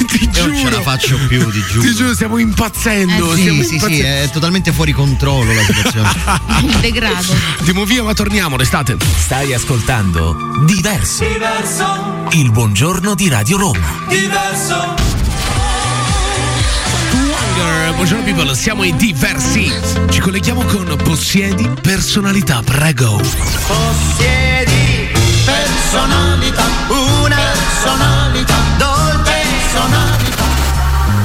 [0.07, 1.87] ti, Io non ce la faccio più, ti giuro.
[1.87, 3.35] Ti giuro, stiamo impazzendo.
[3.35, 4.25] sì, stiamo sì, sì, impazzendo.
[4.25, 6.11] è totalmente fuori controllo la situazione.
[6.63, 7.35] Il degrado.
[7.59, 8.97] Andiamo via, ma torniamo l'estate.
[9.17, 11.25] Stai ascoltando Diverso.
[12.33, 14.05] Il buongiorno di Radio Roma.
[14.09, 15.18] Diverso.
[17.59, 19.71] Wonder, Buongiorno people, siamo i diversi.
[20.11, 23.17] Ci colleghiamo con Possiedi Personalità, prego.
[23.67, 25.09] Possiedi
[25.45, 30.28] personalità, una personalità, dolce personalità.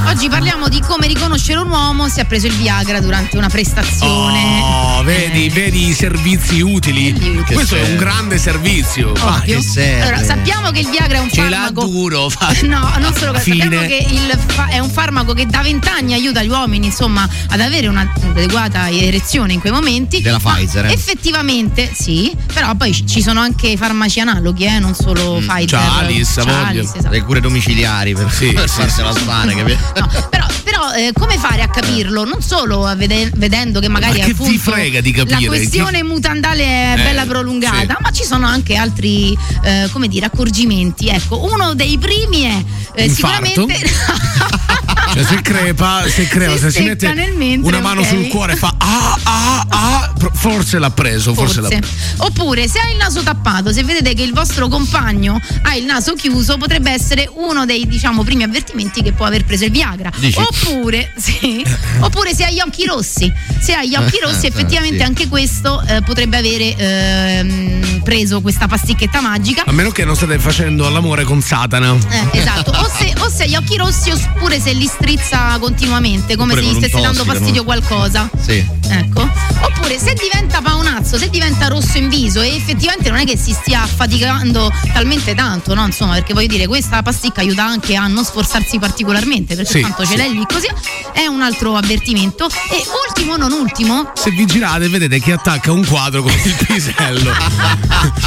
[0.06, 4.60] Oggi parliamo di come riconoscere un uomo se ha preso il Viagra durante una prestazione.
[4.62, 7.42] Oh, vedi, vedi i servizi utili.
[7.44, 9.10] Questo è un grande servizio.
[9.10, 9.60] Ovvio.
[10.02, 11.86] Allora, sappiamo che il Viagra è un Ce l'ha farmaco.
[11.86, 12.28] duro.
[12.30, 13.62] fa- No, non solo per Fine.
[13.64, 14.06] sappiamo che
[14.46, 19.54] fa- è un farmaco che da vent'anni aiuta gli uomini, insomma, ad avere un'adeguata erezione
[19.54, 20.20] in quei momenti.
[20.20, 20.92] Della Pfizer, eh?
[20.92, 25.78] Effettivamente, sì, però poi ci- sono anche farmaci analoghi, eh, non solo Pfizer.
[25.80, 26.80] Chalice, a Chalice, voglia.
[26.82, 27.08] esatto.
[27.10, 29.93] Le cure domiciliari per, per farsela stare, capito?
[30.30, 32.24] Però, però, eh, come fare a capirlo?
[32.24, 35.40] Non solo vede- vedendo che magari Ma che appunto vi frega di capire?
[35.40, 38.02] la questione mutandale è Eh, bella prolungata, sì.
[38.02, 41.08] ma ci sono anche altri eh, come dire, accorgimenti.
[41.08, 43.80] Ecco, uno dei primi è eh, sicuramente
[45.14, 48.06] Cioè, se crepa, se crepa, Si se si mette mentre, una mano ok.
[48.08, 51.78] sul cuore fa ah, ah, ah, forse l'ha preso, forse, l'ha Forse.
[51.78, 52.24] preso.
[52.24, 56.14] Oppure se ha il naso tappato, se vedete che il vostro compagno ha il naso
[56.14, 60.10] chiuso, potrebbe essere uno dei diciamo primi avvertimenti che può aver preso il Viagra.
[60.16, 60.38] Dici?
[60.40, 61.64] Oppure, sì,
[62.00, 63.32] oppure se ha gli occhi rossi.
[63.60, 65.02] Se ha gli occhi rossi, Eh, effettivamente sì.
[65.02, 69.62] anche questo eh, potrebbe avere ehm, preso questa pasticchetta magica.
[69.64, 71.94] A meno che non state facendo all'amore con Satana.
[72.10, 76.34] Eh, esatto, o se, o se ha gli occhi rossi oppure se li strizza continuamente,
[76.34, 77.64] come Oppure se gli stesse dando fastidio no?
[77.64, 78.30] qualcosa.
[78.40, 78.64] Sì.
[78.88, 79.28] Ecco.
[79.60, 83.52] Oppure se diventa paonazzo, se diventa rosso in viso e effettivamente non è che si
[83.52, 85.84] stia affaticando talmente tanto, no?
[85.86, 90.04] Insomma, perché voglio dire, questa pasticca aiuta anche a non sforzarsi particolarmente, perché Sì, tanto
[90.04, 90.12] sì.
[90.12, 90.68] ce l'hai lì così.
[91.12, 92.46] È un altro avvertimento.
[92.46, 97.32] E ultimo, non ultimo, Se vi girate vedete che attacca un quadro con il pisello.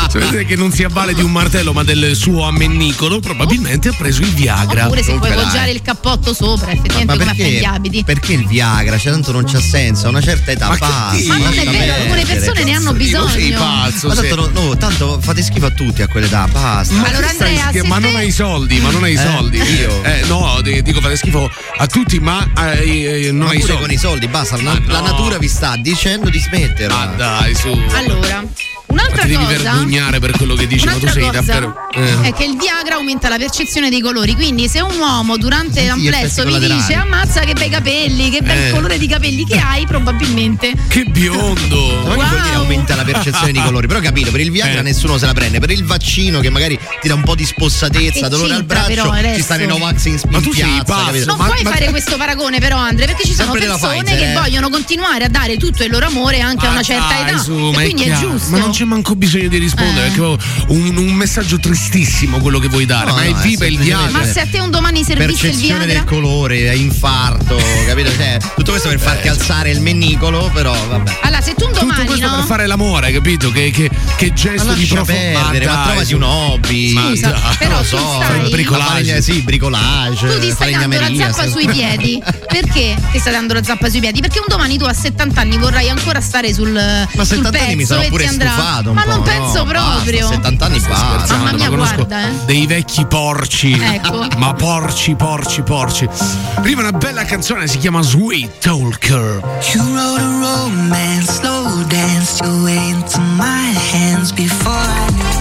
[0.10, 3.93] Se vedete che non si avvale di un martello ma del suo ammennicolo, probabilmente ha
[3.98, 4.86] preso il Viagra.
[4.86, 8.04] oppure se puoi poggiare il cappotto sopra, effettivamente Ma come a perché, gli abiti.
[8.04, 8.98] perché il Viagra?
[8.98, 11.10] Cioè, tanto non c'ha senso, una certa età Ma che basta.
[11.15, 11.28] dici?
[11.28, 13.60] Ma non è vero, alcune persone ne hanno bisogno.
[13.60, 14.08] pazzo.
[14.08, 16.93] Ma tanto, no, no, tanto fate schifo a tutti a quell'età, basta.
[16.96, 19.58] Ma, Allora, Andrea, se ma non hai soldi, ma non hai Eh, soldi.
[19.62, 20.04] io?
[20.04, 23.72] Eh, no, di- dico fate schifo a tutti, ma eh, eh, non Ma hai pure
[23.74, 23.82] soldi.
[23.82, 24.56] con i soldi, basta.
[24.58, 25.06] La, Ma la no.
[25.06, 26.96] natura vi sta dicendo di smetterla.
[26.96, 27.67] Ma dai, su.
[27.93, 28.48] Allora, Ma
[28.88, 29.58] un'altra ti devi cosa.
[29.58, 31.76] vergognare per quello che dici, ma tu sei davvero.
[31.93, 32.21] eh.
[32.21, 35.88] È che il Viagra aumenta la percezione dei colori, quindi se un uomo durante Sì,
[35.88, 38.69] l'amplesso vi dice ammazza che bei capelli, che bel Eh.
[38.71, 42.02] colore di capelli che hai, probabilmente Che biondo!
[42.06, 42.62] Ma che vuol dire Wow.
[42.62, 43.88] aumenta la percezione di colori?
[43.88, 44.84] Però capito, per il Viagra Eh.
[44.84, 45.60] nessuno se la prende.
[45.60, 48.88] Per il vaccino che magari ti dà un po' di spossatezza, Che dolore al braccio,
[48.88, 49.36] però, adesso?
[49.36, 50.95] ci stanno i Novax in, Ma in tu sei piazza,
[51.26, 54.32] non Ma- puoi ma- fare questo paragone però Andre perché ci sono persone Pfizer, che
[54.32, 54.34] eh.
[54.34, 57.38] vogliono continuare a dare tutto il loro amore anche a Ma una certa dai, età
[57.38, 60.10] su, e ma quindi è, giusto Ma c'è manco bisogno di rispondere, Eh.
[60.10, 60.38] perché ho
[60.68, 63.08] un, un messaggio tristissimo quello che vuoi dare.
[63.10, 64.12] No, ma è no, è viva il Viagra.
[64.12, 68.12] ma se a te un domani servisse il Viagra del colore, infarto, capito?
[68.16, 71.18] Cioè, tutto questo per farti alzare il mennicolo, però vabbè.
[71.24, 72.36] allora se tu un Tutto domani questo no?
[72.36, 73.50] per fare l'amore, capito?
[73.52, 75.40] Che, che, che gesto di profondità.
[75.42, 76.92] perdere, ma trovati un hobby.
[76.92, 81.00] Scusa, Ma però non lo tu so, stai- bricolage, sì, bricolage, tu ti stai dando
[81.00, 84.78] la zappa sui piedi perché ti stai dando la zappa sui piedi perché un domani
[84.78, 88.28] tu a 70 anni vorrai ancora stare sul Ma sul 70 anni mi sarò pure
[88.28, 89.23] stufato un ma po', non no?
[89.23, 91.36] penso Basta, proprio 70 anni basta.
[91.36, 92.45] Mamma ma mia, conosco guarda, eh.
[92.45, 93.71] dei vecchi porci.
[93.71, 94.27] Ecco.
[94.38, 96.08] Ma porci, porci, porci.
[96.56, 99.41] Arriva una bella canzone, si chiama Sweet Talker.
[99.73, 105.37] You wrote a romance, slow dance way into my hands before I knew.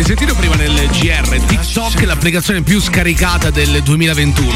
[0.00, 1.40] Oh, ma avete sentito prima nel GR?
[1.46, 4.50] TikTok è l'applicazione più scaricata del 2021.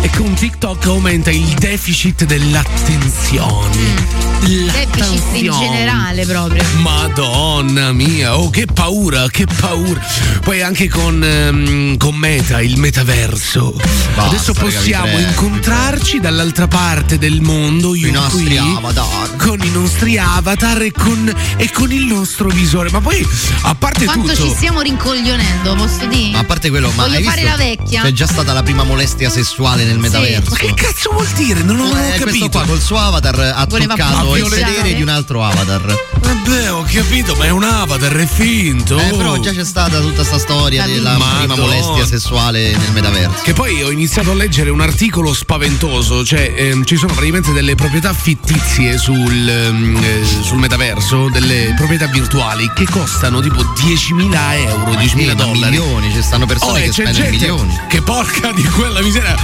[0.00, 4.30] E con TikTok aumenta il deficit dell'attenzione.
[4.40, 10.00] deficit in generale proprio Madonna mia, oh che paura, che paura.
[10.42, 13.74] Poi anche con, ehm, con Meta, il metaverso.
[14.16, 19.36] Adesso raga, vi possiamo prego, incontrarci dall'altra parte del mondo, io I nostri qui, avatar.
[19.36, 22.90] Con i nostri avatar e con, e con il nostro visore.
[22.90, 23.26] Ma poi,
[23.62, 24.48] a parte quanto tutto...
[24.48, 27.56] ci stiamo rincoglionendo posso dire Ma a parte quello, ma voglio hai fare visto?
[27.56, 30.50] la vecchia C'è già stata la prima molestia sessuale nel metaverso.
[30.50, 31.62] Ma che cazzo vuol dire?
[31.62, 32.48] Non, ho Eh, capito.
[32.50, 35.98] qua col suo avatar ha Voleva toccato il sedere di un altro avatar.
[36.20, 38.98] Vabbè, ho capito, ma è un avatar, è finto.
[38.98, 41.62] Eh, però già c'è stata tutta sta storia della prima Madonna.
[41.62, 43.42] molestia sessuale nel metaverso.
[43.42, 47.74] Che poi ho iniziato a leggere un articolo spaventoso, cioè ehm, ci sono praticamente delle
[47.74, 54.59] proprietà fittizie sul, ehm, eh, sul metaverso, delle proprietà virtuali che costano tipo 10.000 euro,
[54.66, 55.76] 10.000 sì, ma dollari.
[55.78, 57.80] milioni, ci stanno persone Oh, che spendono milioni.
[57.88, 59.34] Che porca di quella miseria.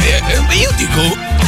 [0.00, 1.00] Eh, io dico.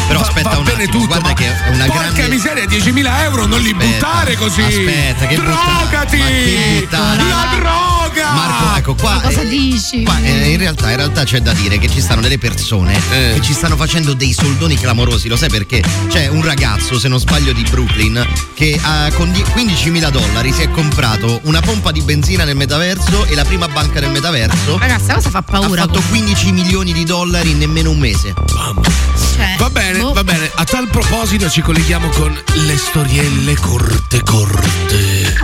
[0.09, 2.65] Però va, aspetta va un bene attimo, tutto, guarda che è una porca grande- miseria,
[2.65, 4.63] 10.000 euro non li Aspetta, buttare così.
[4.63, 6.17] aspetta, che Drogati!
[6.19, 7.17] ma che buttare?
[7.23, 7.98] La droga!
[8.15, 9.21] Marco, ecco qua.
[9.23, 12.21] cosa eh, dici Qua, eh, in, realtà, in realtà c'è da dire che ci stanno
[12.21, 13.33] delle persone Eh.
[13.35, 15.83] che ci stanno facendo dei soldoni clamorosi, lo sai perché?
[16.09, 20.63] C'è un ragazzo, se non sbaglio, di Brooklyn che ha, con die- 15.000 dollari si
[20.63, 24.79] è comprato una pompa di benzina nel metaverso e la prima banca del metaverso.
[24.79, 28.35] ragazza cosa fa Ha paura fatto 15 milioni di dollari in nemmeno un mese.
[29.35, 30.13] Cioè, Va bene, boh.
[30.13, 30.51] va bene.
[30.55, 35.37] A tal proposito ci colleghiamo con le storielle corte corte.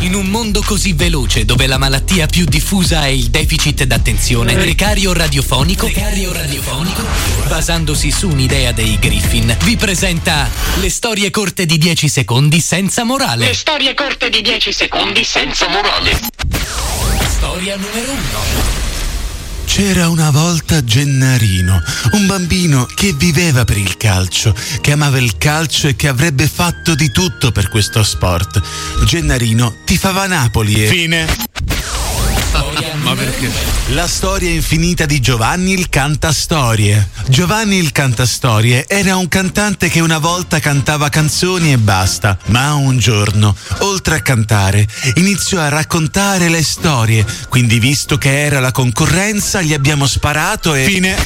[0.00, 5.12] In un mondo così veloce, dove la malattia più diffusa è il deficit d'attenzione, Precario
[5.12, 7.02] Radiofonico, Precario Radiofonico,
[7.48, 13.52] basandosi su un'idea dei Griffin, vi presenta le storie corte di 10 secondi senza morale.
[13.54, 16.16] storie corte di 10 secondi senza morale.
[17.26, 18.97] Storia numero 1.
[19.68, 21.80] C'era una volta Gennarino,
[22.12, 26.94] un bambino che viveva per il calcio, che amava il calcio e che avrebbe fatto
[26.94, 28.60] di tutto per questo sport.
[29.04, 30.86] Gennarino tifava Napoli e...
[30.86, 32.27] Storia
[33.02, 33.50] Ma perché?
[33.88, 37.08] La storia infinita di Giovanni il Cantastorie.
[37.28, 42.98] Giovanni il Cantastorie era un cantante che una volta cantava canzoni e basta, ma un
[42.98, 47.24] giorno, oltre a cantare, iniziò a raccontare le storie.
[47.48, 50.84] Quindi, visto che era la concorrenza, gli abbiamo sparato e.
[50.84, 51.16] Fine.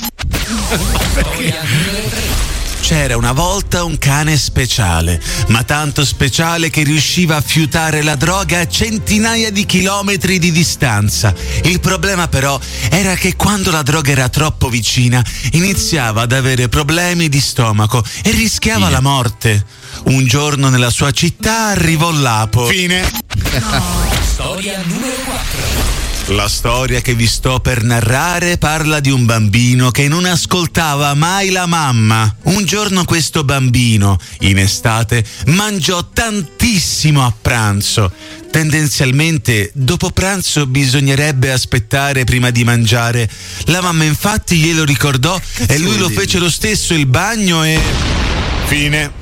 [2.82, 8.58] C'era una volta un cane speciale, ma tanto speciale che riusciva a fiutare la droga
[8.58, 11.32] a centinaia di chilometri di distanza.
[11.62, 12.58] Il problema però
[12.90, 18.32] era che quando la droga era troppo vicina iniziava ad avere problemi di stomaco e
[18.32, 19.64] rischiava la morte.
[20.06, 22.66] Un giorno nella sua città arrivò l'apo.
[22.66, 23.08] Fine.
[24.34, 26.11] Storia numero 4.
[26.26, 31.50] La storia che vi sto per narrare parla di un bambino che non ascoltava mai
[31.50, 32.32] la mamma.
[32.44, 38.12] Un giorno questo bambino, in estate, mangiò tantissimo a pranzo.
[38.50, 43.28] Tendenzialmente, dopo pranzo bisognerebbe aspettare prima di mangiare.
[43.64, 47.80] La mamma infatti glielo ricordò e lui lo fece lo stesso il bagno e...
[48.66, 49.12] Fine.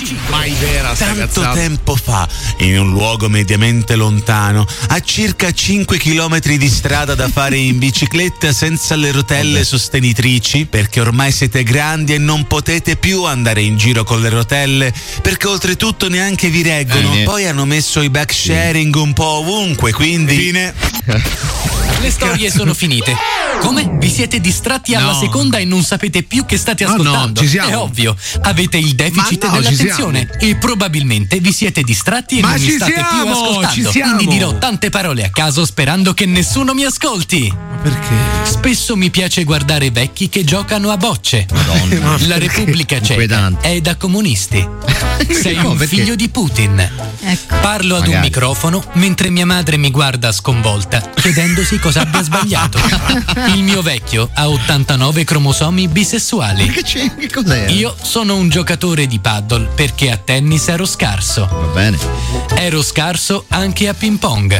[0.00, 0.30] Storia numero 5.
[0.30, 1.52] Mai vera Tanto cazzata.
[1.52, 7.56] tempo fa, in un luogo mediamente lontano, a circa 5 km di strada da fare
[7.58, 13.62] in bicicletta senza le rotelle sostenitrici, perché ormai siete grandi e non potete più andare
[13.62, 17.10] in giro con le rotelle, perché oltretutto neanche vi reggono.
[17.12, 17.24] Fine.
[17.24, 20.36] Poi hanno messo i back sharing un po' ovunque, quindi.
[20.36, 20.74] Fine.
[22.00, 23.14] Le storie sono finite.
[23.60, 23.96] Come?
[23.98, 25.18] Vi siete distratti alla No.
[25.18, 27.40] seconda e non sapete più che state Ma no, ascoltando?
[27.42, 27.68] ci siamo.
[27.68, 32.42] È ovvio, avete il deficit Ma no, ci dell'attenzione e probabilmente vi siete distratti e
[32.42, 33.68] Ma non mi ci state siamo, più ascoltando.
[33.74, 34.14] ci siamo.
[34.16, 37.52] Quindi dirò tante parole a caso sperando che nessuno mi ascolti.
[37.82, 38.14] Perché?
[38.44, 41.46] Spesso mi piace guardare vecchi che giocano a bocce.
[41.52, 42.18] Madonna.
[42.26, 44.66] La Repubblica Ceca è da comunisti.
[45.30, 45.96] Sei No, un perché?
[45.96, 46.78] figlio di Putin.
[47.22, 47.56] Ecco.
[47.60, 48.26] Parlo ad un Magari.
[48.28, 52.78] microfono mentre mia madre mi guarda sconvolta, chiedendosi cosa abbia sbagliato.
[53.54, 56.68] Il mio vecchio ha 89 cromosomi bisessuali.
[56.68, 57.14] Che, c'è?
[57.14, 57.66] che cos'è?
[57.68, 61.46] Io sono un giocatore di paddle perché a tennis ero scarso.
[61.50, 61.96] Va bene.
[62.54, 64.52] Ero scarso anche a ping pong.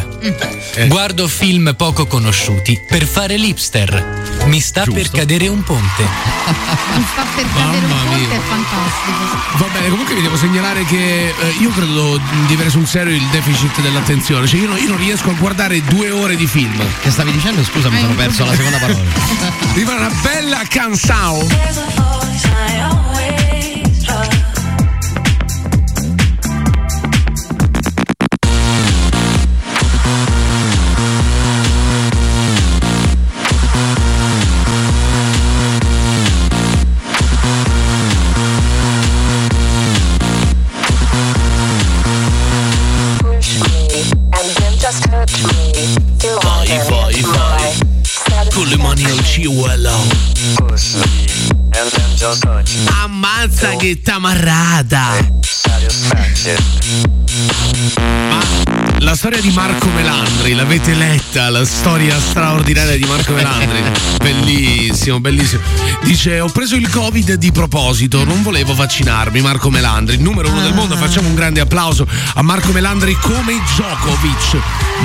[0.77, 0.87] Eh.
[0.87, 4.39] Guardo film poco conosciuti per fare l'ipster.
[4.47, 6.05] Mi sta per cadere un ponte.
[6.05, 8.29] Mi sta per cadere un ponte, mia.
[8.31, 9.59] è fantastico.
[9.59, 13.27] Va bene, comunque vi devo segnalare che eh, io credo di avere sul serio il
[13.31, 14.47] deficit dell'attenzione.
[14.47, 16.83] Cioè, io, non- io non riesco a guardare due ore di film.
[17.03, 17.63] Che stavi dicendo?
[17.63, 19.01] Scusa, mi Eh, sono perso la seconda parola.
[19.85, 21.47] Fa una bella canzao.
[53.03, 55.17] Ammazza che tamarrata.
[59.03, 61.49] La storia di Marco Melandri, l'avete letta?
[61.49, 63.83] La storia straordinaria di Marco Melandri.
[64.21, 65.63] bellissimo, bellissimo.
[66.03, 69.41] Dice: Ho preso il Covid di proposito, non volevo vaccinarmi.
[69.41, 70.97] Marco Melandri, numero uno del mondo.
[70.97, 74.59] Facciamo un grande applauso a Marco Melandri come Djokovic.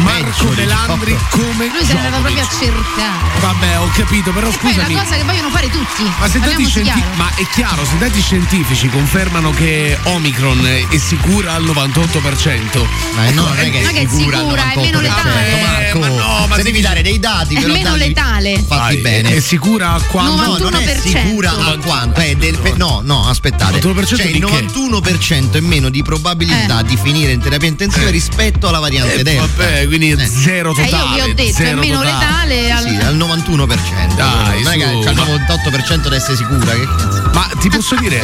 [0.03, 2.83] Marco Peggio Melandri come Lui se ne andava proprio a Djokovic.
[2.95, 3.39] cercare.
[3.39, 4.93] Vabbè, ho capito, però E poi è scusami.
[4.93, 6.03] una cosa che vogliono fare tutti.
[6.19, 11.53] Ma se dati scienti- ma è chiaro, se dati scientifici confermano che Omicron è sicura
[11.53, 12.85] al 98%.
[13.15, 15.01] Ma no, non è che Ma che è è sicura, sicura, al è meno 98%,
[15.01, 15.61] letale.
[15.61, 18.63] Marco, Eh, ma no, ma se devi dare dei dati, È però meno letale.
[18.67, 19.35] fatti Dai, bene.
[19.35, 20.35] È sicura a quanto?
[20.45, 20.99] No, non è 91%.
[21.07, 22.19] sicura a quanto?
[22.19, 23.79] Eh, del- no, no, aspettate.
[23.79, 24.61] 91% C'è di il che?
[24.65, 26.83] 91% in meno di probabilità Eh.
[26.83, 28.11] di finire in terapia intensiva Eh.
[28.11, 29.41] rispetto alla variante Eh, Delta.
[29.45, 30.25] vabbè, quindi Eh.
[30.27, 31.17] zero Eh, totale.
[31.17, 32.11] io vi ho detto, è meno totale.
[32.11, 32.71] letale.
[32.71, 34.15] al- Sì, al 91%.
[34.15, 36.71] Dai, non è che c'è il ma- 98% di essere sicura.
[36.73, 37.24] Che cazzo?
[37.35, 38.21] Ma ti posso dire?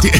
[0.00, 0.10] ti-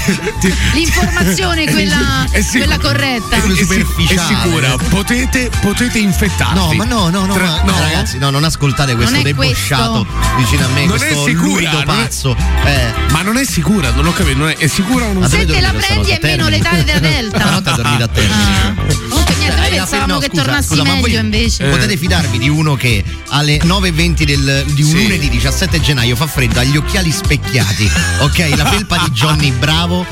[0.40, 3.36] ti- L'informazione quella, È sicura- quella corretta.
[3.36, 6.54] È, è sicura, potete, potete infettarvi.
[6.54, 10.36] No, ma no, no, no, Tra- ma- ragazzi, no, non ascoltate questo Non debosciato questo.
[10.36, 12.36] vicino a me, Non questo è sicura, lurido non è- pazzo.
[12.64, 15.28] Eh, Ma non è sicura, non ho capito, non è, è sicura o non Ma
[15.28, 17.38] Se te la prendi è meno letale della Delta.
[17.40, 18.34] Stanotte ha dormito a termine.
[18.44, 18.74] Ah.
[19.08, 21.68] Comunque niente, noi Eh, pensavamo no, che scusa, tornassi scusa, meglio invece.
[21.68, 25.02] Potete fidarvi di uno che alle 9.20 del, di un Sì.
[25.02, 27.90] lunedì 17 gennaio fa freddo, ha gli occhiali specchiati,
[28.20, 28.52] ok?
[28.56, 30.06] La felpa di Johnny Bravo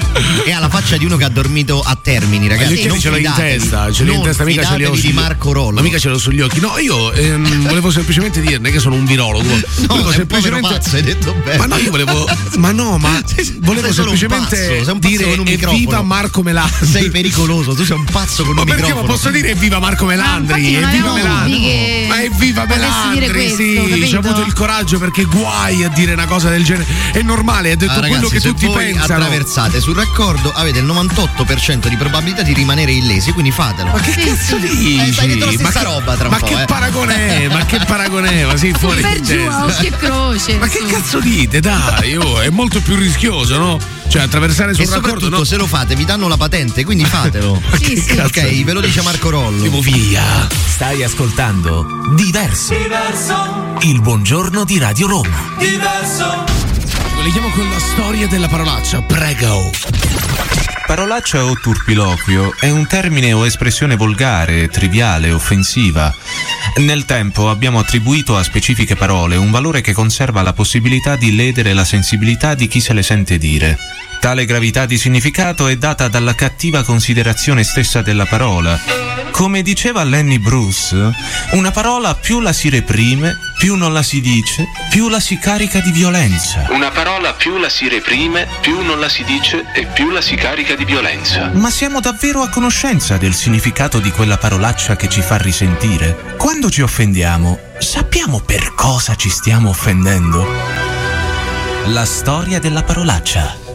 [0.44, 2.80] è alla faccia di uno che ha dormito a Termini, ragazzi.
[2.80, 5.00] Io non ce l'ho in testa, ce l'ho in testa, mica ce li ho fidatevi
[5.00, 5.74] di sugli- Marco Rollo.
[5.76, 6.60] Ma mica ce l'ho sugli occhi.
[6.60, 9.48] No, io ehm, volevo semplicemente dirne che sono un virologo.
[9.86, 11.58] volevo è un povero pazzo, hai detto bene.
[11.58, 12.26] Ma no, io volevo.
[12.56, 13.20] Ma no, ma
[13.60, 16.42] volevo sei solo un semplicemente pazzo, sei un pazzo dire con un evviva microfono." Marco
[16.42, 16.86] Melandri.
[16.86, 19.06] Sei pericoloso, tu sei un pazzo con Ma un perché microfono.
[19.08, 20.72] ma posso dire evviva Marco Melandri?
[20.72, 21.60] non Evviva Melandri.
[21.60, 26.12] che Ma evviva Melandri, questo, sì, ci ha avuto il coraggio perché guai a dire
[26.14, 26.86] una cosa del genere.
[27.12, 29.14] È normale, ha detto Quello ragazzi, che se tutti voi pensano.
[29.14, 33.90] attraversate sul raccordo avete il 98% di probabilità di rimanere illesi, quindi fatelo.
[33.90, 34.96] Ma che cazzo dici?
[35.08, 36.64] Eh, stai dentro la ma stessa che, roba tra un ma po', che eh.
[36.64, 37.48] paragone è?
[37.52, 38.44] Ma che paragone è?
[38.44, 40.56] Ma sì, fuori per giù e croce.
[40.58, 41.60] Ma che cazzo dite?
[41.60, 43.78] Dai, oh, è molto più rischioso, no?
[44.08, 45.08] Cioè, attraversare sul E raccordo.
[45.08, 45.44] soprattutto No?
[45.44, 47.60] se lo fate vi danno la patente, quindi fatelo.
[47.78, 48.18] Sì, sì.
[48.18, 49.48] Ok, ve lo dice Marco Rollo.
[49.56, 50.46] Andiamo via.
[50.66, 52.74] Stai ascoltando Diverso.
[53.80, 55.56] Il buongiorno di Radio Roma.
[57.18, 59.02] Colleghiamo con la storia della parolaccia.
[59.02, 59.72] Prego.
[60.86, 66.14] Parolaccia o turpiloquio è un termine o espressione volgare, triviale, offensiva.
[66.76, 71.72] Nel tempo abbiamo attribuito a specifiche parole un valore che conserva la possibilità di ledere
[71.72, 73.76] la sensibilità di chi se le sente dire.
[74.20, 78.78] Tale gravità di significato è data dalla cattiva considerazione stessa della parola.
[79.30, 81.12] Come diceva Lenny Bruce,
[81.52, 85.78] una parola più la si reprime, più non la si dice, più la si carica
[85.78, 86.66] di violenza.
[86.70, 90.34] Una parola più la si reprime, più non la si dice e più la si
[90.34, 91.50] carica di violenza.
[91.54, 96.34] Ma siamo davvero a conoscenza del significato di quella parolaccia che ci fa risentire?
[96.36, 100.44] Quando ci offendiamo, sappiamo per cosa ci stiamo offendendo?
[101.86, 103.67] La storia della parolaccia.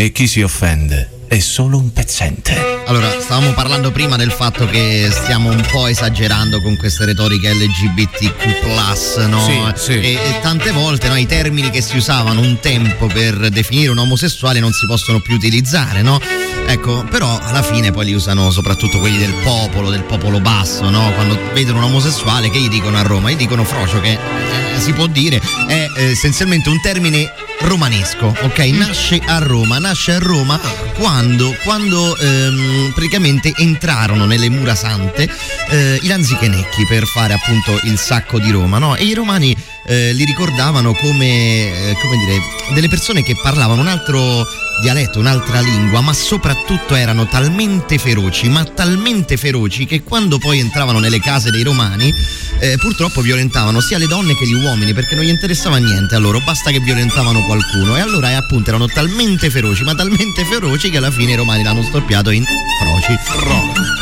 [0.00, 2.82] E chi si offende è solo un pezzente.
[2.86, 9.26] Allora, stavamo parlando prima del fatto che stiamo un po' esagerando con queste retoriche LGBTQ,
[9.28, 9.44] no?
[9.44, 9.92] Sì, sì.
[10.00, 13.98] E, e tante volte no, i termini che si usavano un tempo per definire un
[13.98, 16.18] omosessuale non si possono più utilizzare, no?
[16.66, 21.12] Ecco, però alla fine poi li usano soprattutto quelli del popolo, del popolo basso, no?
[21.12, 24.92] Quando vedono un omosessuale che gli dicono a Roma, gli dicono frocio che eh, si
[24.92, 28.58] può dire è eh, essenzialmente un termine romanesco, ok?
[28.66, 30.58] Nasce a Roma, nasce a Roma
[30.94, 31.17] quando,
[31.64, 35.28] quando ehm, praticamente entrarono nelle mura sante
[35.68, 38.94] eh, i lanzichenecchi per fare appunto il sacco di Roma, no?
[38.94, 39.56] E i romani
[39.88, 42.40] eh, li ricordavano come, eh, come dire,
[42.74, 44.46] delle persone che parlavano un altro
[44.80, 50.98] dialetto, un'altra lingua, ma soprattutto erano talmente feroci, ma talmente feroci che quando poi entravano
[51.00, 52.12] nelle case dei romani,
[52.60, 56.18] eh, purtroppo violentavano sia le donne che gli uomini perché non gli interessava niente a
[56.18, 57.96] loro, basta che violentavano qualcuno.
[57.96, 61.82] E allora appunto erano talmente feroci, ma talmente feroci che alla fine i romani l'hanno
[61.82, 62.44] storpiato in
[62.80, 63.18] froci.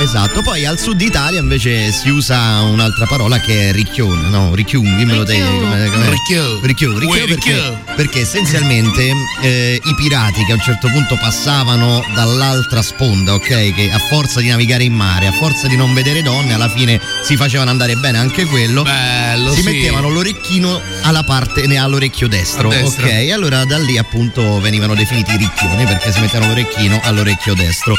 [0.00, 4.54] Esatto, poi al sud Italia invece si usa un'altra parola che è ricchione, no?
[4.54, 5.40] Ricchiun, dimmelo te.
[5.40, 6.60] come- come- Ricchiù.
[6.62, 9.12] Ricchiù, ricchiù Uè, perché, perché essenzialmente
[9.42, 13.74] eh, i pirati che a un certo punto passavano dall'altra sponda, ok?
[13.74, 17.00] Che a forza di navigare in mare, a forza di non vedere donne, alla fine
[17.22, 18.82] si facevano andare bene anche quello.
[18.82, 19.66] Bello, si sì.
[19.70, 23.06] mettevano l'orecchino alla parte ne all'orecchio destro, A destra.
[23.06, 23.12] ok?
[23.12, 27.94] E allora da lì appunto venivano definiti ricchioni perché si mettevano l'orecchino all'orecchio destro.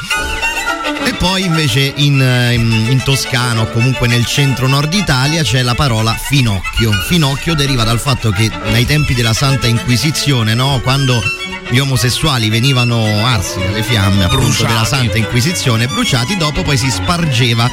[1.19, 5.73] Poi invece in, eh, in- in Toscana o comunque nel centro nord Italia c'è la
[5.73, 6.91] parola finocchio.
[6.91, 10.79] Finocchio deriva dal fatto che nei tempi della Santa Inquisizione, no?
[10.83, 11.21] quando
[11.69, 14.71] gli omosessuali venivano arsi dalle fiamme appunto Bruciati.
[14.73, 17.69] della Santa Inquisizione, bruciati, dopo poi si spargeva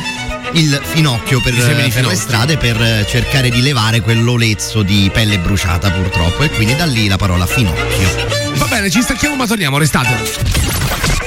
[0.52, 1.54] il finocchio per,
[1.92, 6.74] per le strade per eh, cercare di levare quell'olezzo di pelle bruciata purtroppo e quindi
[6.76, 8.52] da lì la parola finocchio.
[8.54, 11.23] Va bene, ci stacchiamo ma torniamo, restate.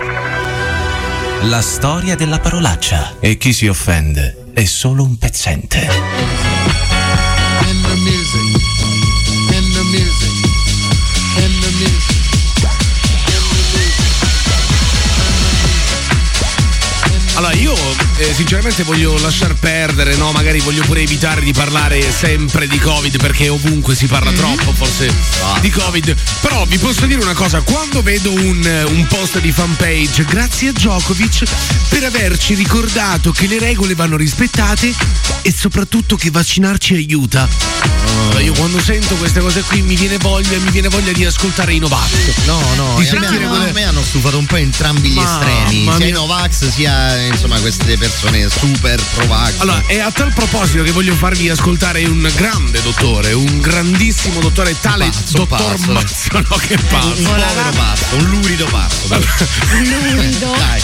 [1.44, 3.16] La storia della parolaccia.
[3.20, 5.88] E chi si offende è solo un pezzente.
[17.36, 17.74] Allora, io
[18.18, 20.32] eh, sinceramente voglio lasciar perdere, no?
[20.32, 25.12] Magari voglio pure evitare di parlare sempre di Covid perché ovunque si parla troppo, forse
[25.62, 26.16] di Covid.
[26.42, 30.72] Però vi posso dire una cosa, quando vedo un, un post di fanpage, grazie a
[30.72, 31.44] Djokovic
[31.90, 34.92] per averci ricordato che le regole vanno rispettate
[35.44, 37.48] e soprattutto che vaccinarci aiuta.
[38.20, 41.74] Allora, io quando sento queste cose qui mi viene voglia, mi viene voglia di ascoltare
[41.74, 42.10] i Novax.
[42.46, 45.14] No, no, Di a me, sentire a quelle- me hanno stufato un po' entrambi gli
[45.16, 46.08] Mamma estremi, sia mia.
[46.08, 48.06] i Novax sia insomma queste persone
[48.50, 49.56] super pro-vax.
[49.58, 54.76] Allora, è a tal proposito che voglio farvi ascoltare un grande dottore, un grandissimo dottore,
[54.80, 55.92] tale pazzo, dottor pazzo.
[55.92, 57.22] Mazzo, no, che un pazzo.
[57.24, 59.20] povero pazzo, un lurido pazzo.
[59.72, 60.56] Lurido.
[60.58, 60.82] Dai.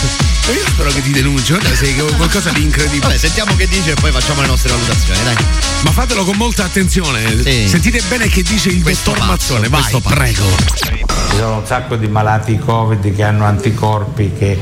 [0.51, 3.07] Io spero che ti denunci, guarda, sei qualcosa di incredibile.
[3.07, 5.35] Vabbè, sentiamo che dice e poi facciamo le nostre valutazioni, dai.
[5.83, 7.41] Ma fatelo con molta attenzione.
[7.41, 7.67] Sì.
[7.69, 9.69] Sentite bene che dice il Questo dottor pazzo, Mazzone.
[9.69, 10.43] Vai, prego.
[10.75, 14.59] Ci sono un sacco di malati Covid che hanno anticorpi che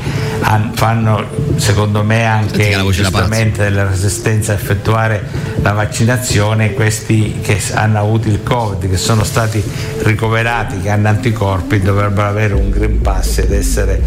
[0.74, 5.22] fanno, secondo me, Senti che giustamente della resistenza a effettuare
[5.62, 9.62] la vaccinazione, questi che hanno avuto il Covid, che sono stati
[10.02, 14.00] ricoverati, che hanno anticorpi, dovrebbero avere un Green Pass ed essere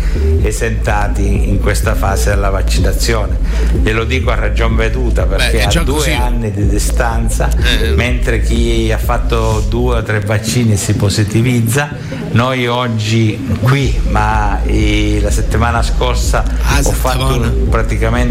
[0.44, 3.38] esentati in questa fase della vaccinazione.
[3.82, 6.12] Glielo dico a ragion veduta perché Beh, a due così.
[6.12, 7.50] anni di distanza,
[7.82, 7.90] Eh.
[7.96, 11.90] mentre chi ha fatto due o tre vaccini si positivizza,
[12.32, 17.68] noi oggi qui, ma eh, la settimana scorsa Ah, ho fatto un-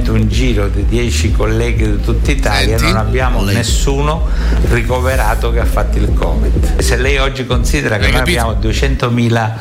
[0.05, 4.29] praticamente un giro di 10 colleghi di tutta Italia, non abbiamo nessuno
[4.71, 6.79] ricoverato che ha fatto il Covid.
[6.81, 9.53] Se lei oggi considera che noi abbiamo 200.000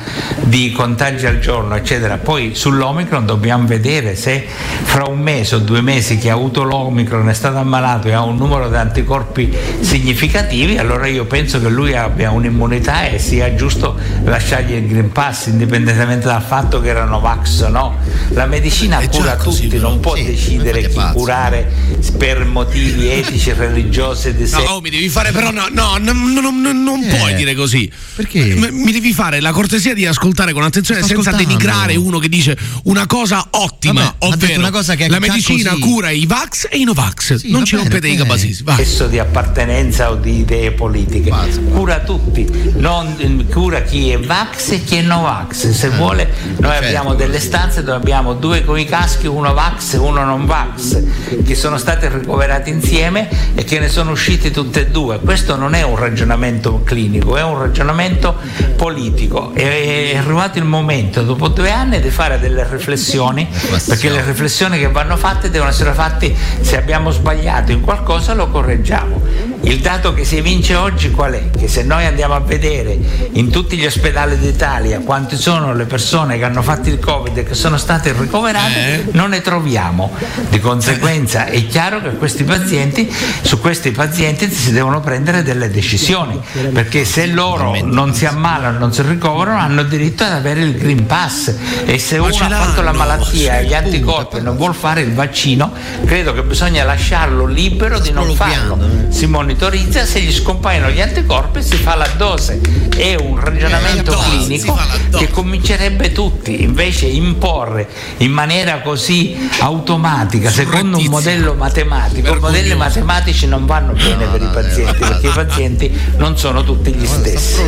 [0.42, 4.46] di contagi al giorno, eccetera, poi sull'Omicron dobbiamo vedere se
[4.84, 8.22] fra un mese o due mesi chi ha avuto l'Omicron è stato ammalato e ha
[8.22, 13.96] un numero di anticorpi significativi, allora io penso che lui abbia un'immunità e sia giusto
[14.24, 17.96] lasciargli il Green Pass indipendentemente dal fatto che erano Vax o no.
[18.30, 21.14] La medicina già cura così, tutti, non può Sì, decidere chi pazzo.
[21.18, 21.72] curare
[22.18, 24.56] per motivi etici, religiosi sé.
[24.58, 27.16] No, oh, mi devi fare però no, no, no, no, no, no, non Eh.
[27.18, 27.92] puoi dire così.
[28.16, 28.56] Perché?
[28.56, 31.58] M- mi devi fare la cortesia di ascoltare con attenzione Sto senza ascoltando.
[31.58, 35.82] denigrare uno che dice una cosa ottima, Vabbè, ovvero una cosa che la medicina così.
[35.82, 37.36] cura i Vax e i Novax.
[37.36, 38.64] Sì, non ci rompete i cabasisi.
[38.68, 41.32] Spesso di appartenenza o di idee politiche.
[41.72, 45.70] Cura tutti, non eh, cura chi è Vax e chi è Novax.
[45.70, 46.86] Se vuole, noi certo.
[46.86, 51.02] abbiamo delle stanze dove abbiamo due con i caschi, uno Vax e uno non Vax,
[51.44, 55.20] che sono stati ricoverati insieme e che ne sono usciti tutte e due.
[55.20, 58.36] Questo non è un ragionamento clinico, è un ragionamento
[58.76, 59.54] politico.
[59.54, 63.48] È arrivato il momento, dopo due anni, di fare delle riflessioni,
[63.86, 68.50] perché le riflessioni che vanno fatte devono essere fatte se abbiamo sbagliato in qualcosa lo
[68.50, 69.22] correggiamo.
[69.62, 71.50] Il dato che si evince oggi qual è?
[71.58, 73.00] Che se noi andiamo a vedere
[73.32, 77.44] in tutti gli ospedali d'Italia quante sono le persone che hanno fatto il Covid e
[77.44, 80.03] che sono state ricoverate, non ne troviamo.
[80.50, 81.46] Di conseguenza.
[81.46, 86.40] È chiaro che questi pazienti, su questi pazienti si devono prendere delle decisioni,
[86.72, 91.06] perché se loro non si ammalano, non si ricoverano, hanno diritto ad avere il Green
[91.06, 91.54] Pass.
[91.86, 95.72] E se uno ha fatto la malattia e gli anticorpi non vuol fare il vaccino,
[96.06, 98.80] credo che bisogna lasciarlo libero di non farlo.
[99.10, 102.60] Si monitorizza, se gli scompaiono gli anticorpi si fa la dose.
[102.96, 104.80] È un ragionamento Eh, clinico
[105.12, 107.88] che comincerebbe tutti, invece imporre
[108.18, 109.50] in maniera così
[109.94, 115.28] automatica, secondo un modello matematico, i modelli matematici non vanno bene per i pazienti, perché
[115.28, 117.62] i pazienti non sono tutti gli stessi.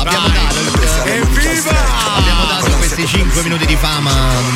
[0.00, 0.54] abbiamo dato
[2.16, 4.10] abbiamo dato questi 5 minuti di fama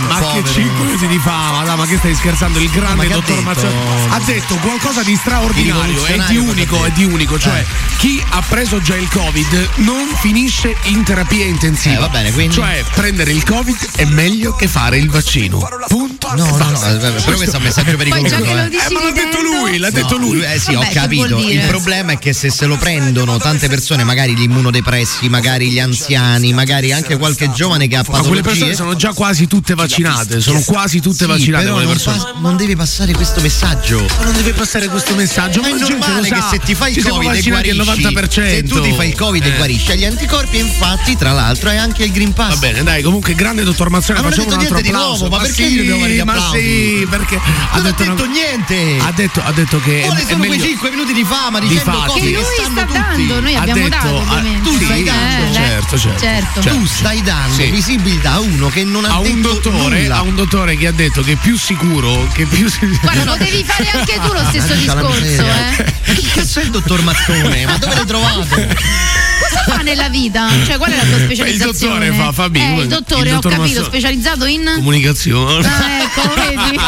[0.09, 0.47] Ma che povero.
[0.47, 2.59] 5 minuti di fama, dai, ma che stai scherzando?
[2.59, 3.49] Il grande Ma che ha dottor detto?
[3.49, 3.74] Mazzoni
[4.11, 7.64] ha detto qualcosa di Di straordinario e di unico, e di unico, cioè
[8.01, 11.97] chi ha preso già il Covid non finisce in terapia intensiva.
[11.97, 12.55] Eh, va bene, quindi?
[12.55, 15.59] Cioè, prendere il Covid è meglio che fare il vaccino.
[15.89, 16.28] Punto.
[16.37, 18.28] No, no, no, però questo è un messaggio pericoloso.
[18.28, 18.64] già lo eh.
[18.66, 20.41] Eh, ma l'ha detto lui, l'ha detto No, lui.
[20.43, 21.39] Eh sì, Vabbè, ho capito.
[21.39, 25.78] Il problema è che se se lo prendono tante persone, magari gli immunodepressi, magari gli
[25.78, 30.41] anziani, magari anche qualche giovane che ha Ma quelle persone sono già quasi tutte vaccinate,
[30.41, 32.16] sono quasi tutte Sì, vaccinate però quelle non, persone.
[32.18, 34.07] pas- non deve passare questo messaggio.
[34.18, 35.61] Ma non deve passare questo messaggio.
[35.61, 37.76] Ma è la gente normale lo che se ti fai il Covid e vaccinati il
[37.83, 38.49] guarisci, 90%.
[38.51, 39.57] se tu ti fai il Covid e Eh.
[39.57, 42.49] guarisci, hai gli anticorpi, e infatti, tra l'altro, hai anche il Green Pass.
[42.55, 45.18] Va bene, dai, comunque grande dottor Mazzone, Ma facciamo un detto altro applauso.
[45.24, 48.96] nuovo, ma perché sì, gli ma sì, perché ha Non ha detto, detto una- niente.
[49.00, 51.68] ha detto, ha detto che Quali è sono quei meglio- 5 minuti di fama Di
[51.68, 52.98] dicendo cose Che che lui stanno sta tutti?
[53.26, 54.68] dando, noi Ha abbiamo detto- dato ah, ovviamente.
[54.70, 56.20] tu stai Eh, dando, certo, certo.
[56.20, 56.62] certo.
[56.62, 56.76] Certo.
[56.78, 60.16] Tu stai dando visibilità a uno che non ha a un dottore, nulla.
[60.16, 62.68] a un dottore che ha detto che è più sicuro, che più
[63.02, 65.84] Guarda, potevi fare anche tu lo stesso discorso, eh.
[66.06, 67.66] Ma chi cazzo è il dottor Mazzone?
[67.66, 68.46] Ma dove l'hai trovato?
[69.64, 70.48] Cosa fa nella vita?
[70.64, 72.08] Cioè, qual è la tua Beh, il specializzazione?
[72.08, 73.86] dottore fa, Fabi, Eh, come- il dottore, il ho dottor capito, Mazzone.
[73.86, 74.72] specializzato in.
[74.76, 75.66] comunicazione.
[75.66, 76.78] Ah, ecco, vedi?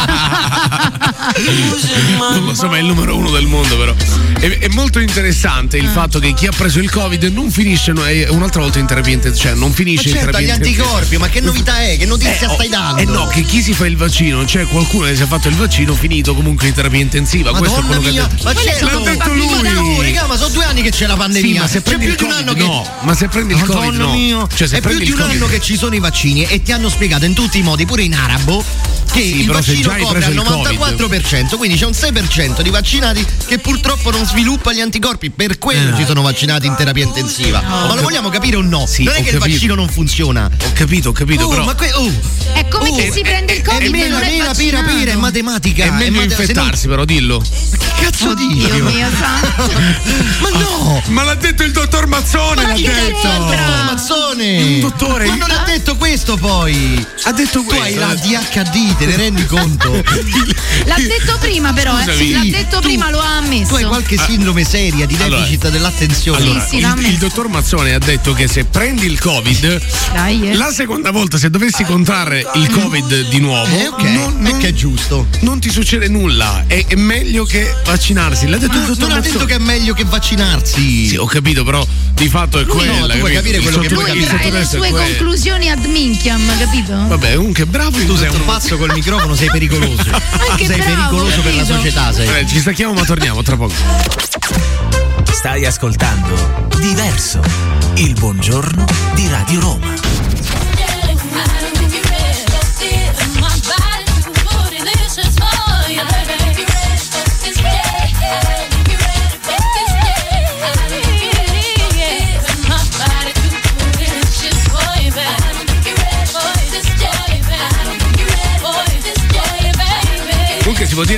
[2.19, 3.93] non lo so, ma è il numero uno del mondo, però.
[4.39, 5.81] È, è molto interessante Ah.
[5.83, 8.85] il fatto che chi ha preso il Covid non finisce no, è un'altra volta in
[8.87, 10.83] terapia intensiva, cioè non Ma finisce in certo, terapia agli intensiva.
[10.85, 11.97] anticorpi, ma che novità è?
[11.97, 13.01] Che notizia Eh, stai oh, dando?
[13.01, 15.55] Eh no, che chi si fa il vaccino, c'è qualcuno che si è fatto il
[15.55, 17.51] vaccino finito comunque in terapia intensiva.
[17.51, 18.43] Questo è Madonna quello mia, che ha detto.
[18.43, 19.51] ma certo, sono L'ha detto lui.
[19.93, 21.53] Oh, raga, ma sono due anni che c'è la pandemia.
[21.53, 23.53] Sì, ma se c'è prendi più il di un anno che no, ma se prendi
[23.53, 24.11] il Covid, no.
[24.13, 24.47] mio.
[24.53, 26.89] Cioè, se è più di un anno che ci sono i vaccini e ti hanno
[26.89, 28.63] spiegato in tutti i modi, pure in arabo,
[29.13, 30.99] che Sì, il vaccino copre al il Covid.
[30.99, 35.93] 94%, quindi c'è un 6% di vaccinati che purtroppo non sviluppa gli anticorpi, per quello
[35.93, 35.97] Eh.
[35.97, 37.61] ci sono vaccinati in terapia intensiva.
[37.61, 38.85] Ma lo vogliamo capire o no?
[38.87, 39.49] Sì, non è che il capito.
[39.51, 40.45] vaccino non funziona.
[40.45, 41.63] Ho capito, ho capito, Oh, però.
[41.63, 42.11] ma que- oh,
[42.53, 45.11] È come Oh, chi si è- prende il è Covid e non è pira, pira,
[45.11, 45.85] è matematica.
[45.85, 47.39] È meglio mate- se no- infettarsi, però dillo.
[47.41, 48.69] Che cazzo dici?
[48.69, 49.71] Dio mio santo.
[50.39, 51.01] Ma no!
[51.07, 53.17] Ma l'ha detto il dottor Mazzone, Ma l'ha detto.
[53.21, 53.83] c'entra?
[53.85, 54.61] Mazzone!
[54.61, 55.25] Un dottore.
[55.25, 57.03] Ma non ha detto questo poi!
[57.23, 57.99] Ha detto Tu hai questo.
[57.99, 59.91] la DHD, te ne rendi conto?
[60.85, 62.03] L'ha detto prima però, eh.
[62.03, 62.31] Scusami.
[62.31, 63.67] L'ha detto Tu- prima, lo ha ammesso.
[63.69, 66.37] Tu hai qualche sindrome seria di Allora- deficit dell'attenzione.
[66.43, 69.81] Allora, Sì, sì, il, il dottor Mazzone ha detto che se prendi il Covid,
[70.13, 70.55] Dai, eh.
[70.55, 74.59] la seconda volta, se dovessi contrarre il Covid di nuovo, Eh, ok, non, è non-
[74.59, 75.27] che è giusto.
[75.41, 76.63] non ti succede nulla.
[76.67, 78.47] È, è meglio che vaccinarsi.
[78.47, 79.33] L'ha detto il Ma dottor non ha Mazzone.
[79.33, 81.07] detto che è meglio che vaccinarsi.
[81.09, 83.27] Sì, ho capito, però di fatto è Lui no, tu capito?
[83.33, 84.51] capire quello che vuoi capire.
[84.59, 84.97] le sue quello.
[84.97, 86.93] conclusioni ad minchiam, capito?
[87.07, 87.97] Vabbè, comunque bravo.
[88.03, 90.09] Tu sei un pazzo col microfono, sei pericoloso.
[90.49, 92.39] Anche sei bravo, pericoloso per la società, sei.
[92.39, 93.73] Eh, ci stacchiamo, ma torniamo tra poco.
[95.31, 97.41] Stai ascoltando Diverso,
[97.95, 98.85] il buongiorno
[99.15, 100.12] di Radio Roma.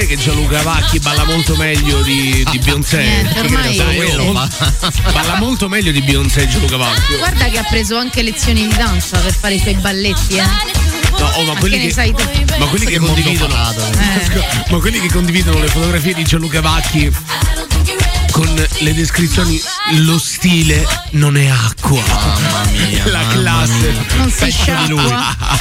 [0.06, 3.02] Dire che Gianluca Vacchi balla molto meglio di, di Beyoncé.
[3.02, 4.92] Niente, ormai- quello fa.
[5.12, 7.16] Balla molto meglio di Beyoncé Gianluca Vacchi.
[7.18, 10.44] Guarda che ha preso anche lezioni di danza per fare i suoi balletti, eh.
[11.18, 12.14] No, oh, ma Ma quelli che
[12.60, 13.54] ma quelli che condividono.
[13.56, 14.46] Eh.
[14.70, 17.12] ma quelli che condividono le fotografie di Gianluca Vacchi
[18.36, 19.62] con le descrizioni
[20.00, 22.04] lo stile non è acqua.
[22.06, 23.06] Mamma mia.
[23.06, 23.92] La mamma classe.
[23.92, 24.16] mia.
[24.18, 25.00] Non si di lui.
[25.00, 25.60] sciacqua.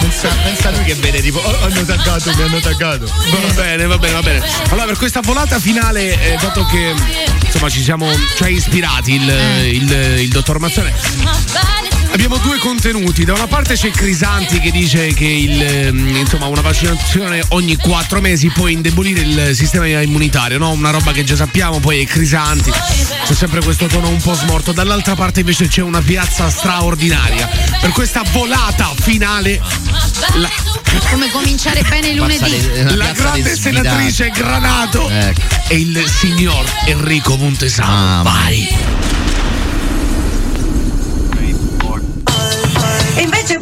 [0.00, 3.04] Pensa, pensa a lui che vede tipo oh, hanno taggato, mi hanno taggato.
[3.04, 4.42] Va bene, va bene, va bene.
[4.70, 6.94] Allora, per questa volata finale, eh, dato che
[7.44, 9.28] insomma ci siamo cioè, ispirati il,
[9.72, 10.94] il, il dottor Mazzone,
[12.14, 13.24] abbiamo due contenuti.
[13.24, 18.20] Da una parte c'è Crisanti che dice che il, ehm, insomma, una vaccinazione ogni quattro
[18.20, 20.70] mesi può indebolire il sistema immunitario, no?
[20.70, 22.70] Una roba che già sappiamo, poi è Crisanti.
[22.70, 24.72] C'è sempre questo tono un po' smorto.
[24.72, 27.48] Dall'altra parte invece c'è una piazza straordinaria.
[27.80, 29.60] Per questa volata finale,
[30.34, 30.48] la,
[31.10, 32.70] Come cominciare bene il lunedì.
[32.76, 35.40] Una la grande senatrice Granato Ecco.
[35.68, 38.20] e il signor Enrico Montesano.
[38.20, 39.23] Ah, Vai.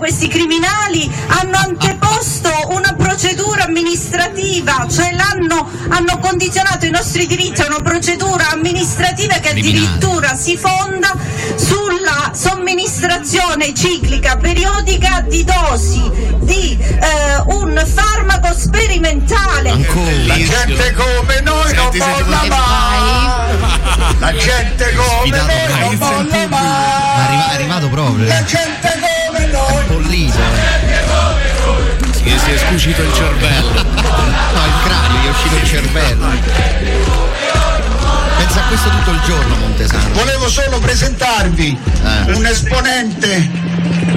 [0.02, 7.66] Questi criminali hanno anteposto una procedura amministrativa, cioè l'hanno hanno condizionato i nostri diritti a
[7.66, 11.14] una procedura amministrativa che addirittura si fonda
[11.54, 16.02] sulla somministrazione ciclica periodica di dosi
[16.40, 19.70] di eh, un farmaco sperimentale.
[19.70, 20.34] Ancora.
[20.34, 23.70] gente come noi non molla mai.
[24.18, 27.54] La gente come Sfidato noi non molla Ma è arriva- è mai.
[27.54, 28.26] arrivato proprio.
[28.26, 28.44] La eh.
[28.44, 29.21] gente come
[29.92, 30.02] noi.
[30.04, 30.38] Pollito.
[32.24, 32.38] eh.
[32.38, 33.72] Si, è scucito il cervello.
[33.72, 36.26] No, il cranio, gli è uscito il cervello.
[38.38, 40.12] Pensa a questo tutto il giorno, Montesano.
[40.12, 42.32] Volevo solo presentarvi Eh.
[42.32, 43.48] un esponente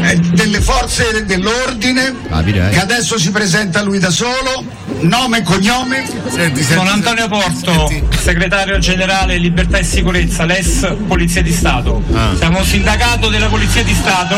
[0.02, 4.64] eh, delle forze dell'ordine Ah, che adesso si presenta lui da solo,
[5.02, 6.06] nome e cognome.
[6.62, 7.92] Sono Antonio Porto,
[8.22, 12.04] segretario generale Libertà e Sicurezza, l'ES Polizia di Stato.
[12.14, 12.34] Ah.
[12.38, 14.36] Siamo un sindacato della Polizia di Stato.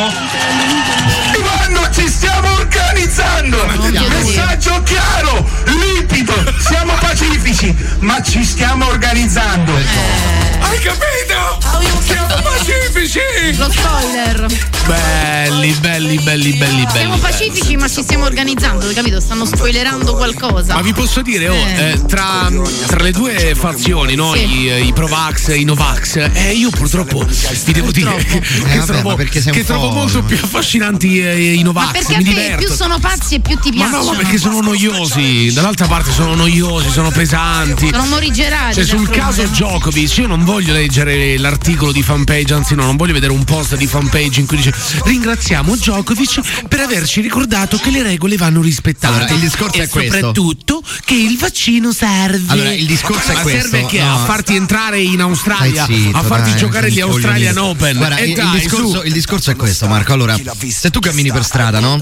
[1.42, 3.66] Quando ci stiamo organizzando!
[4.08, 9.74] Messaggio chiaro, limpido, siamo pacifici, ma ci stiamo organizzando.
[9.74, 12.02] Hai capito?
[12.02, 13.20] Siamo pacifici!
[13.58, 14.46] Lo spoiler.
[14.86, 16.88] Belli, belli, belli, belli, belli.
[16.90, 19.20] Siamo pacifici ma ci stiamo organizzando, capito?
[19.20, 20.47] Stanno spoilerando qualcosa.
[20.52, 21.92] Ma vi posso dire, oh, Eh.
[21.92, 22.50] eh, tra,
[22.88, 24.34] tra le due fazioni, no?
[24.34, 24.46] Sì.
[24.68, 27.26] I, i Provax e i Novax, eh, io purtroppo
[27.66, 31.86] vi devo dire che, che vabbè, trovo, che trovo molto più affascinanti eh, i Novax.
[31.86, 32.66] Ma perché a te diverto.
[32.66, 34.04] più sono pazzi e più ti Ma piacciono?
[34.04, 35.52] no, ma perché sono noiosi.
[35.54, 37.90] Dall'altra parte sono noiosi, sono pesanti.
[37.92, 38.76] Sono morigerati.
[38.76, 43.14] Cioè, sul caso Djokovic, io non voglio leggere l'articolo di fanpage, anzi, no, non voglio
[43.14, 44.74] vedere un post di fanpage in cui dice
[45.04, 49.16] ringraziamo Djokovic per averci ricordato che le regole vanno rispettate.
[49.18, 50.32] Allora, il discorso e è questo.
[50.42, 52.44] Soprattutto che il vaccino serve.
[52.52, 54.14] Allora, il discorso è Ma questo, serve che no.
[54.14, 57.58] a farti entrare in Australia, zitto, a farti dai, giocare gli Australian.
[57.58, 57.98] Open.
[57.98, 59.06] Guarda, e il, il dai, discorso, su.
[59.06, 60.14] il discorso è questo, Marco.
[60.14, 60.38] Allora,
[60.70, 62.00] se tu cammini per strada, no?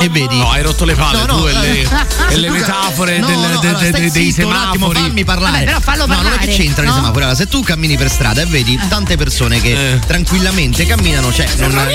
[0.00, 0.36] E vedi.
[0.38, 1.88] No, hai rotto le palle No, no, tu e le, eh,
[2.30, 5.08] e le metafore no, del- no, de- de- de- dei zitto un attimo, semafori.
[5.08, 5.52] fammi parlare.
[5.52, 6.94] Vabbè, però fallo No, non è parlare, che c'entrano no?
[6.94, 7.22] i semafori.
[7.24, 11.72] Allora, se tu cammini per strada e vedi tante persone che tranquillamente camminano, cioè non,
[11.72, 11.86] non-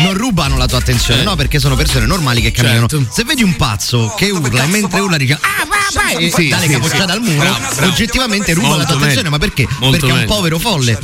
[0.00, 1.36] non rubano la tua attenzione, no?
[1.36, 2.86] Perché sono persone normali che camminano.
[3.10, 6.58] Se vedi un pazzo che urla mentre urla dice ah, va, vai, e Sì, dà
[6.58, 7.92] le capocciate al muro, Bravo, bravo.
[7.92, 9.28] oggettivamente ruba Molto la tua attenzione.
[9.28, 9.66] Ma perché?
[9.78, 10.98] Molto perché è un povero folle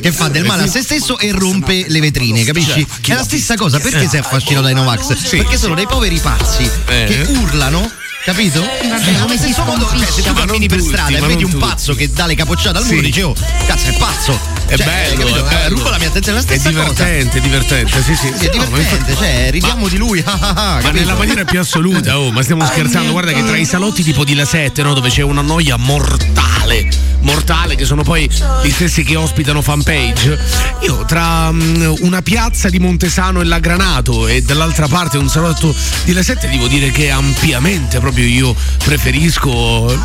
[0.00, 2.86] che fa del male a se stesso e rompe le vetrine, capisci?
[3.06, 3.78] È la stessa cosa.
[3.78, 5.28] Perché sei affascinato dai Novax?
[5.30, 7.90] Perché sono dei poveri pazzi che urlano.
[8.24, 8.60] Capito?
[8.60, 11.44] Vabbè, come Allo si modo, cioè, se tu Ma cammini per strada e ma vedi
[11.44, 11.64] un tutti.
[11.64, 12.90] pazzo che dà le capocciate al Sì.
[12.94, 13.34] muro, dici, oh,
[13.66, 14.38] cazzo, è pazzo.
[14.66, 15.46] È Cioè, bello, capito?
[15.46, 15.76] è bello.
[15.76, 16.92] ruba la mia attenzione, è la È stessa cosa.
[16.92, 18.32] divertente, è divertente, sì, sì.
[18.36, 20.22] Sì, è No, ma divertente, infatti- cioè, ridiamo di lui.
[20.26, 20.92] Ma capito?
[20.92, 23.12] nella maniera più assoluta, oh, ma stiamo scherzando.
[23.12, 26.86] Guarda che tra i salotti tipo di La 7, no, dove c'è una noia mortale,
[27.20, 28.28] mortale, che sono poi
[28.62, 30.38] gli stessi che ospitano fanpage.
[30.82, 35.74] Io tra mm, una piazza di Montesano e la Granato e dall'altra parte un salotto
[36.04, 38.54] di La 7, devo dire che ampiamente proprio io
[38.84, 40.00] preferisco.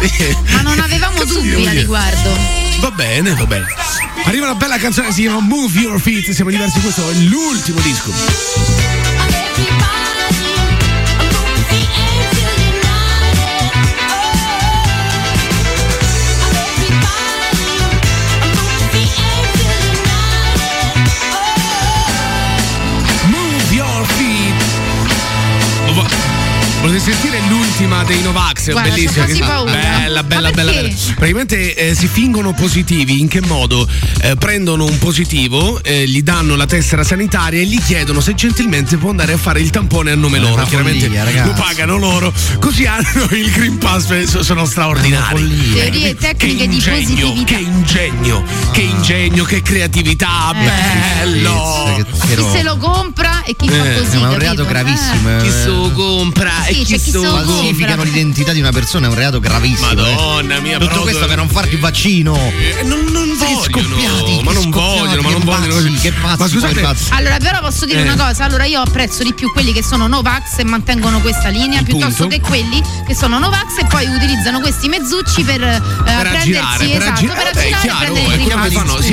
[0.51, 2.37] Ma non avevamo dubbi a riguardo.
[2.79, 3.65] Va bene, va bene.
[4.25, 6.31] Arriva una bella canzone si chiama Move Your Feet.
[6.31, 8.11] Siamo diversi, questo è l'ultimo disco.
[26.83, 28.71] Volete sentire l'ultima dei Novax?
[28.71, 29.23] Guarda, bellissima.
[29.25, 29.71] che- paura.
[29.71, 30.89] Bella, bella, bella, bella.
[31.15, 33.21] Praticamente eh, si fingono positivi.
[33.21, 33.87] In che modo?
[34.21, 38.97] Eh, prendono un positivo, eh, gli danno la tessera sanitaria e gli chiedono se gentilmente
[38.97, 40.61] può andare a fare il tampone a nome È loro.
[40.65, 44.09] Chiaramente follia, lo pagano loro, così hanno il Green Pass.
[44.11, 45.71] eh, so- Sono straordinari.
[45.73, 47.45] Teorie Eh, tecniche che di ingegno, positività.
[47.45, 51.93] Che ingegno, che ingegno, che creatività, bello.
[51.95, 54.17] Che- che Chi se lo compra e chi fa Eh, così.
[54.17, 54.37] ma è un capito?
[54.39, 55.37] reato gravissimo.
[55.41, 55.51] Chi eh.
[55.51, 57.43] se lo compra Sì, chi c'è chi lo compra.
[57.45, 59.91] Falsificano l'identità di una persona è un reato gravissimo.
[59.91, 59.95] eh.
[59.95, 62.35] Madonna mia, Tutto però- questo per non farti il vaccino.
[62.35, 65.81] Eh, non, non vogliono, scoppiati, ma non vogliono, ma non vogliono.
[65.91, 67.03] pazzi, che pazzi, ma scusate, pazzi.
[67.11, 68.03] Allora, però posso dire Eh.
[68.03, 71.81] una cosa, allora io apprezzo di più quelli che sono Novax e mantengono questa linea
[71.83, 72.35] piuttosto Punto.
[72.35, 77.01] che quelli che sono Novax e poi utilizzano questi mezzucci per, eh, prendersi aggirare, per
[77.01, 77.43] esatto, aggirare.
[77.43, 79.11] per Beh, è aggirare e chiaro, prendere è il sì,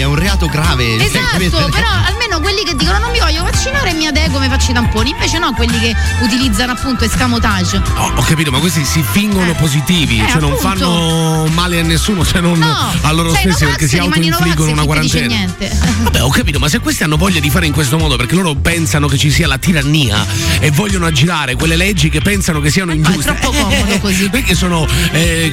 [0.00, 0.96] ma un reato grave.
[1.04, 4.74] Esatto, però almeno quelli che dicono non mi voglio vaccinare mi adeguo mi faccio i
[4.74, 7.80] tamponi, invece no, quelli che utilizzano appunto escamotage.
[7.96, 10.68] Oh, ho capito, ma questi si fingono positivi, Eh, cioè non appunto.
[10.68, 14.84] fanno male a nessuno se non No, a loro sei stessi perché si autoinfliggono una
[14.84, 15.26] quarantena.
[15.26, 15.70] niente.
[16.02, 18.54] Vabbè, ho capito, ma se questi hanno voglia di fare in questo modo perché loro
[18.54, 20.24] pensano che ci sia la tirannia
[20.60, 23.22] e vogliono aggirare quelle leggi che pensano che siano ingiuste.
[23.36, 24.22] troppo comodo così.
[24.34, 25.52] Non è che sono, eh,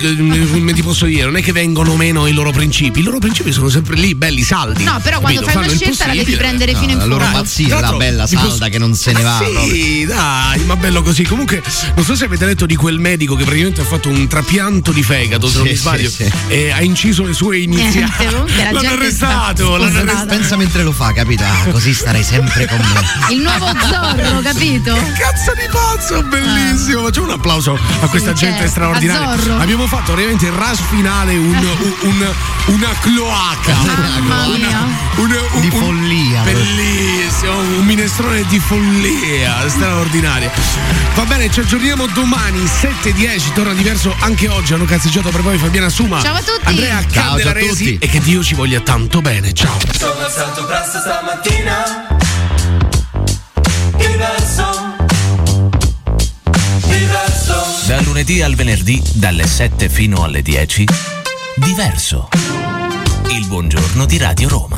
[0.51, 3.51] come ti posso dire, non è che vengono meno i loro principi, i loro principi
[3.51, 4.83] sono sempre lì, belli, saldi.
[4.83, 5.43] No, però quando capito?
[5.45, 7.39] fai una Fanno il scelta la devi prendere fino in la loro fondo.
[7.39, 9.37] pazzia, la bella vi posso- salda che non se ne va.
[9.37, 9.73] proprio.
[9.73, 11.20] Sì, dai, ma bello così.
[11.25, 11.61] Comunque,
[11.95, 15.03] non so se avete letto di quel medico che praticamente ha fatto un trapianto di
[15.03, 16.31] fegato, se non Sì, mi sbaglio, sì, sì.
[16.47, 18.11] e ha inciso le sue iniziali.
[18.57, 20.25] La L'hanno arrestato, sta l'hanno arrestato.
[20.27, 21.43] Pensa mentre lo fa, capito?
[21.43, 23.33] Ah, così starei sempre con me.
[23.33, 24.93] Il nuovo Zorro, capito?
[24.93, 27.03] Cazzo di pazzo, bellissimo!
[27.03, 28.71] Facciamo un applauso a questa Sì, gente certo.
[28.71, 29.57] straordinaria.
[29.59, 32.33] Abbiamo fatto veramente il rush finale, un, un- un-
[32.67, 33.73] una cloaca.
[34.21, 34.79] Mamma mia.
[35.15, 36.41] Un- un- Di un- follia.
[36.43, 40.51] Bellissimo, un minestrone di follia, straordinaria.
[41.15, 44.73] Va bene, ci aggiorniamo domani, 7.10, torna diverso anche oggi.
[44.73, 46.21] Hanno cazzeggiato per voi Fabiana Suma.
[46.21, 46.61] Ciao a tutti.
[46.63, 48.05] Andrea Ciao, ciao a Candelaresi tutti.
[48.05, 49.53] e che Dio ci voglia tanto bene.
[49.53, 49.77] Ciao.
[49.97, 52.07] Sono alzato presto stamattina
[53.97, 54.95] Diverso
[56.87, 60.85] Diverso Dal lunedì al venerdì, dalle 7 fino alle 10,
[61.55, 62.29] diverso.
[63.29, 64.77] Il buongiorno di Radio Roma.